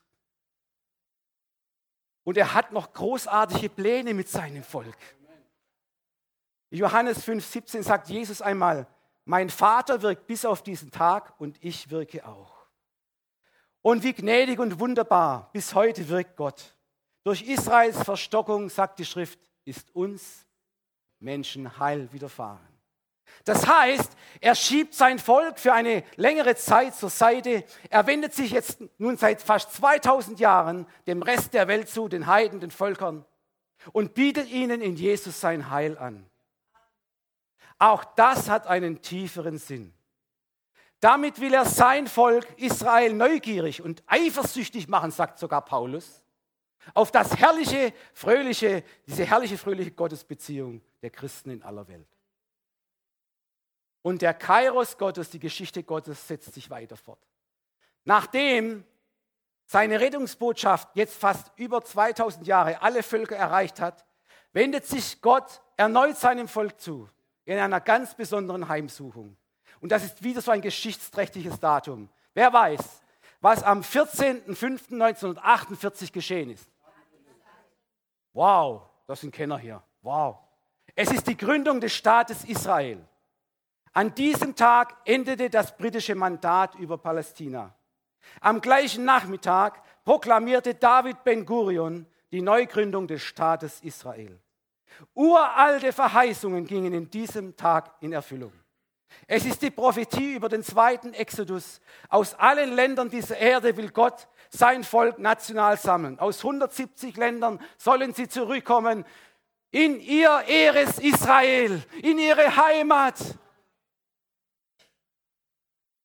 [2.24, 4.98] Und er hat noch großartige Pläne mit seinem Volk.
[6.78, 8.88] Johannes 5,17 sagt Jesus einmal,
[9.26, 12.66] mein Vater wirkt bis auf diesen Tag und ich wirke auch.
[13.82, 16.76] Und wie gnädig und wunderbar bis heute wirkt Gott.
[17.24, 20.46] Durch Israels Verstockung, sagt die Schrift, ist uns
[21.20, 22.68] Menschen Heil widerfahren.
[23.44, 27.64] Das heißt, er schiebt sein Volk für eine längere Zeit zur Seite.
[27.90, 32.28] Er wendet sich jetzt nun seit fast 2000 Jahren dem Rest der Welt zu, den
[32.28, 33.26] Heiden, den Völkern,
[33.94, 36.31] und bietet ihnen in Jesus sein Heil an.
[37.82, 39.92] Auch das hat einen tieferen Sinn.
[41.00, 46.24] Damit will er sein Volk Israel neugierig und eifersüchtig machen, sagt sogar Paulus,
[46.94, 52.08] auf das herrliche, fröhliche, diese herrliche, fröhliche Gottesbeziehung der Christen in aller Welt.
[54.04, 57.28] Und der Kairos Gottes, die Geschichte Gottes, setzt sich weiter fort.
[58.04, 58.86] Nachdem
[59.66, 64.06] seine Rettungsbotschaft jetzt fast über 2000 Jahre alle Völker erreicht hat,
[64.54, 67.10] wendet sich Gott erneut seinem Volk zu
[67.46, 69.38] in einer ganz besonderen Heimsuchung.
[69.80, 72.10] Und das ist wieder so ein geschichtsträchtiges Datum.
[72.34, 73.02] Wer weiß,
[73.42, 76.70] was am 14.05.1948 geschehen ist?
[78.34, 79.82] Wow, das sind Kenner hier.
[80.02, 80.38] Wow.
[80.96, 83.06] Es ist die Gründung des Staates Israel.
[83.94, 87.76] An diesem Tag endete das britische Mandat über Palästina.
[88.40, 94.40] Am gleichen Nachmittag proklamierte David Ben-Gurion die Neugründung des Staates Israel.
[95.14, 98.54] Uralte Verheißungen gingen in diesem Tag in Erfüllung.
[99.28, 101.82] Es ist die Prophetie über den zweiten Exodus.
[102.10, 106.20] Aus allen Ländern dieser Erde will Gott sein Volk national sammeln.
[106.20, 109.06] Aus 170 Ländern sollen sie zurückkommen
[109.72, 113.16] in ihr Ehres Israel, in ihre Heimat.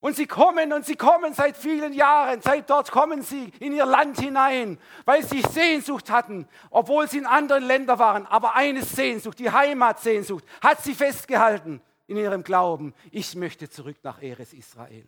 [0.00, 3.86] Und sie kommen und sie kommen seit vielen Jahren, seit dort kommen sie in ihr
[3.86, 8.26] Land hinein, weil sie Sehnsucht hatten, obwohl sie in anderen Ländern waren.
[8.26, 12.94] Aber eine Sehnsucht, die Heimatsehnsucht, hat sie festgehalten in ihrem Glauben.
[13.10, 15.06] Ich möchte zurück nach Eres Israel.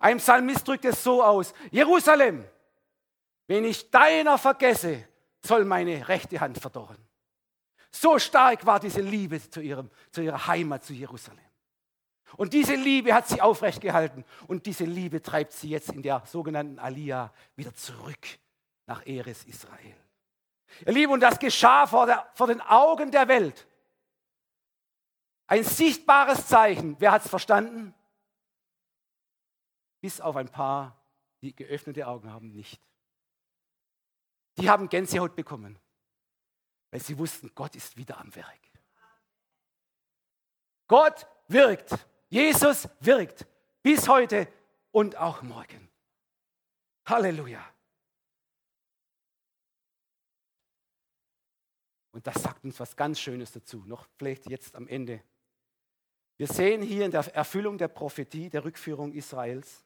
[0.00, 2.44] Ein Psalmist drückt es so aus, Jerusalem,
[3.46, 5.08] wenn ich deiner vergesse,
[5.44, 6.98] soll meine rechte Hand verdorren.
[7.90, 11.47] So stark war diese Liebe zu, ihrem, zu ihrer Heimat, zu Jerusalem.
[12.36, 14.24] Und diese Liebe hat sie aufrecht gehalten.
[14.46, 18.26] Und diese Liebe treibt sie jetzt in der sogenannten Aliyah wieder zurück
[18.86, 19.96] nach Eres Israel.
[20.86, 23.66] Ihr Lieben, und das geschah vor, der, vor den Augen der Welt.
[25.46, 26.96] Ein sichtbares Zeichen.
[26.98, 27.94] Wer hat es verstanden?
[30.00, 30.96] Bis auf ein paar,
[31.40, 32.80] die geöffnete Augen haben, nicht.
[34.58, 35.78] Die haben Gänsehaut bekommen,
[36.90, 38.60] weil sie wussten, Gott ist wieder am Werk.
[40.86, 41.94] Gott wirkt.
[42.28, 43.46] Jesus wirkt
[43.82, 44.48] bis heute
[44.90, 45.88] und auch morgen.
[47.06, 47.64] Halleluja.
[52.12, 55.22] Und das sagt uns was ganz Schönes dazu, noch vielleicht jetzt am Ende.
[56.36, 59.84] Wir sehen hier in der Erfüllung der Prophetie, der Rückführung Israels,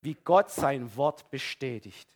[0.00, 2.08] wie Gott sein Wort bestätigt.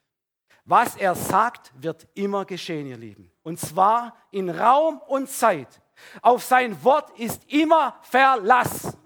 [0.64, 3.32] Was er sagt, wird immer geschehen, ihr Lieben.
[3.42, 5.80] Und zwar in Raum und Zeit.
[6.22, 8.96] Auf sein Wort ist immer Verlass.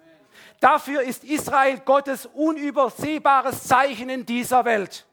[0.65, 5.07] Dafür ist Israel Gottes unübersehbares Zeichen in dieser Welt.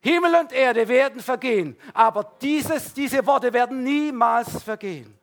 [0.00, 5.18] Himmel und Erde werden vergehen, aber dieses, diese Worte werden niemals vergehen.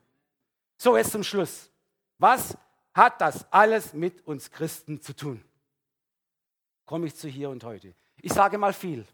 [0.78, 1.72] So jetzt zum Schluss.
[2.20, 2.56] Was
[2.94, 5.44] hat das alles mit uns Christen zu tun?
[6.86, 7.96] Komme ich zu hier und heute.
[8.22, 9.08] Ich sage mal viel.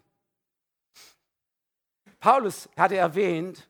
[2.20, 3.66] Paulus hatte erwähnt,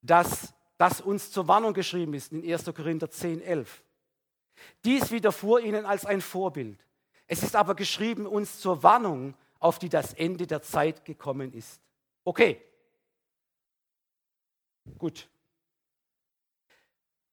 [0.00, 2.64] dass das uns zur Warnung geschrieben ist in 1.
[2.74, 3.82] Korinther 10, 11.
[4.84, 6.84] Dies widerfuhr ihnen als ein Vorbild.
[7.26, 11.80] Es ist aber geschrieben uns zur Warnung, auf die das Ende der Zeit gekommen ist.
[12.24, 12.60] Okay.
[14.98, 15.28] Gut.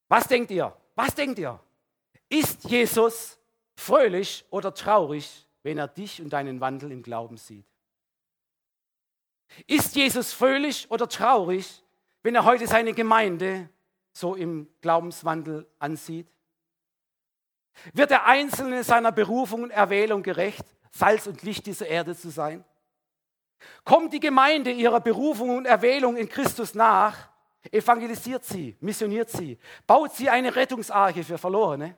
[0.08, 0.76] Was denkt ihr?
[0.96, 1.60] Was denkt ihr?
[2.30, 3.40] Ist Jesus
[3.76, 7.66] fröhlich oder traurig, wenn er dich und deinen Wandel im Glauben sieht?
[9.66, 11.84] Ist Jesus fröhlich oder traurig,
[12.22, 13.70] wenn er heute seine Gemeinde
[14.12, 16.28] so im Glaubenswandel ansieht?
[17.94, 22.64] Wird der Einzelne seiner Berufung und Erwählung gerecht, Salz und Licht dieser Erde zu sein?
[23.84, 27.30] Kommt die Gemeinde ihrer Berufung und Erwählung in Christus nach,
[27.72, 31.98] evangelisiert sie, missioniert sie, baut sie eine Rettungsarche für Verlorene?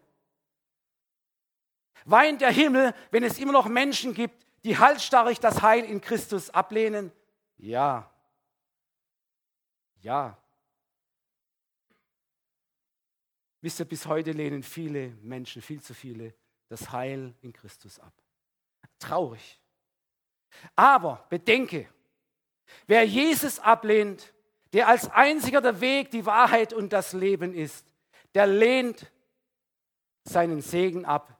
[2.06, 6.50] Weint der Himmel, wenn es immer noch Menschen gibt, die halsstarrig das Heil in Christus
[6.50, 7.12] ablehnen?
[7.58, 8.10] Ja.
[10.02, 10.38] Ja.
[13.62, 16.34] Wisst ihr, bis heute lehnen viele Menschen, viel zu viele,
[16.70, 18.14] das Heil in Christus ab.
[19.00, 19.60] Traurig.
[20.76, 21.88] Aber bedenke,
[22.88, 24.34] wer Jesus ablehnt,
[24.72, 27.86] der als einziger der Weg, die Wahrheit und das Leben ist,
[28.34, 29.12] der lehnt
[30.24, 31.36] seinen Segen ab,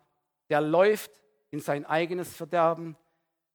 [0.50, 1.12] der läuft
[1.52, 2.98] in sein eigenes Verderben,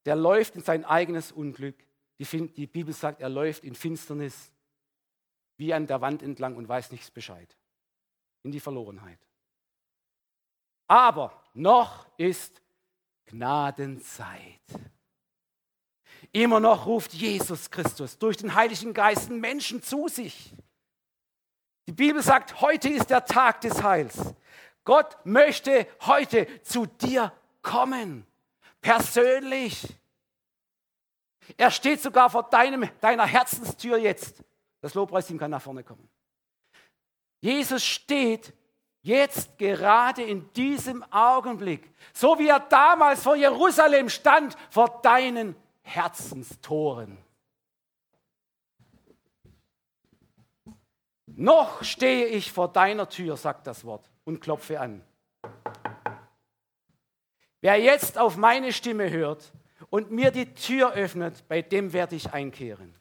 [0.05, 1.75] der läuft in sein eigenes Unglück.
[2.19, 4.51] Die, die Bibel sagt, er läuft in Finsternis
[5.57, 7.55] wie an der Wand entlang und weiß nichts Bescheid
[8.45, 9.19] in die Verlorenheit.
[10.87, 12.61] Aber noch ist
[13.25, 14.61] Gnadenzeit.
[16.31, 20.53] Immer noch ruft Jesus Christus durch den Heiligen Geist Menschen zu sich.
[21.87, 24.35] Die Bibel sagt, heute ist der Tag des Heils.
[24.83, 27.33] Gott möchte heute zu dir
[27.63, 28.27] kommen,
[28.79, 29.87] persönlich.
[31.57, 34.43] Er steht sogar vor deinem, deiner Herzenstür jetzt.
[34.81, 36.07] Das Lobpreisteam kann nach vorne kommen.
[37.45, 38.55] Jesus steht
[39.03, 47.19] jetzt gerade in diesem Augenblick, so wie er damals vor Jerusalem stand, vor deinen Herzenstoren.
[51.27, 55.03] Noch stehe ich vor deiner Tür, sagt das Wort, und klopfe an.
[57.61, 59.53] Wer jetzt auf meine Stimme hört
[59.91, 62.95] und mir die Tür öffnet, bei dem werde ich einkehren.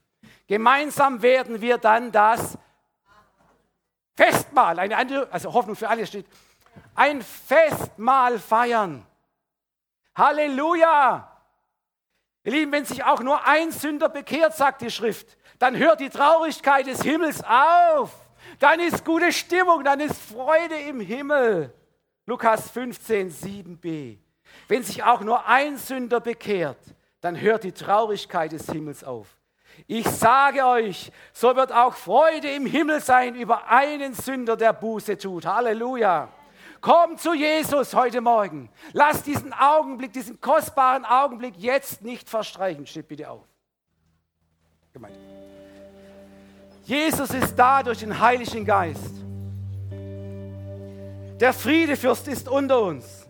[0.48, 2.58] Gemeinsam werden wir dann das
[4.16, 6.26] Festmahl, eine andere, also Hoffnung für alle steht,
[6.94, 9.04] ein Festmahl feiern.
[10.14, 11.30] Halleluja!
[12.44, 16.10] Ihr Lieben, wenn sich auch nur ein Sünder bekehrt, sagt die Schrift, dann hört die
[16.10, 18.12] Traurigkeit des Himmels auf.
[18.58, 21.72] Dann ist gute Stimmung, dann ist Freude im Himmel.
[22.26, 24.18] Lukas 15, 7b.
[24.68, 26.78] Wenn sich auch nur ein Sünder bekehrt,
[27.20, 29.26] dann hört die Traurigkeit des Himmels auf.
[29.86, 35.18] Ich sage euch, so wird auch Freude im Himmel sein über einen Sünder, der Buße
[35.18, 35.46] tut.
[35.46, 36.28] Halleluja.
[36.80, 38.70] Komm zu Jesus heute Morgen.
[38.92, 42.86] Lass diesen Augenblick, diesen kostbaren Augenblick jetzt nicht verstreichen.
[42.86, 43.44] Steht bitte auf.
[44.92, 45.16] Gemeint.
[46.84, 49.14] Jesus ist da durch den Heiligen Geist.
[51.40, 53.26] Der Friedefürst ist unter uns.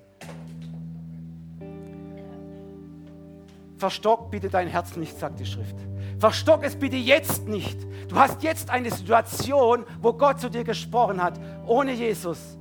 [3.79, 5.77] Verstock bitte dein Herz nicht, sagt die Schrift.
[6.25, 7.77] Verstock es bitte jetzt nicht.
[8.09, 11.39] Du hast jetzt eine Situation, wo Gott zu dir gesprochen hat.
[11.67, 12.57] Ohne Jesus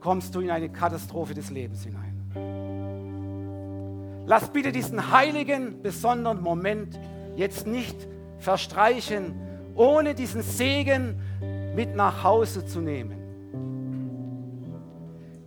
[0.00, 2.12] kommst du in eine Katastrophe des Lebens hinein.
[4.26, 7.00] Lass bitte diesen heiligen, besonderen Moment
[7.34, 7.96] jetzt nicht
[8.38, 9.40] verstreichen,
[9.74, 11.18] ohne diesen Segen
[11.74, 13.16] mit nach Hause zu nehmen.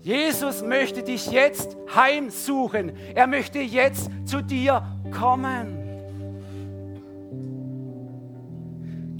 [0.01, 2.93] Jesus möchte dich jetzt heimsuchen.
[3.13, 4.81] Er möchte jetzt zu dir
[5.11, 5.84] kommen.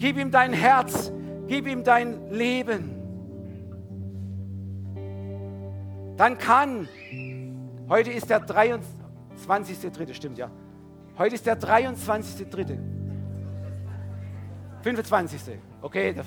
[0.05, 1.11] Gib ihm dein Herz,
[1.47, 2.91] gib ihm dein Leben.
[6.15, 6.87] Dann kann,
[7.89, 10.51] heute ist der 23.3., stimmt ja.
[11.17, 12.77] Heute ist der 23.3.
[14.83, 15.41] 25.
[15.81, 16.13] Okay.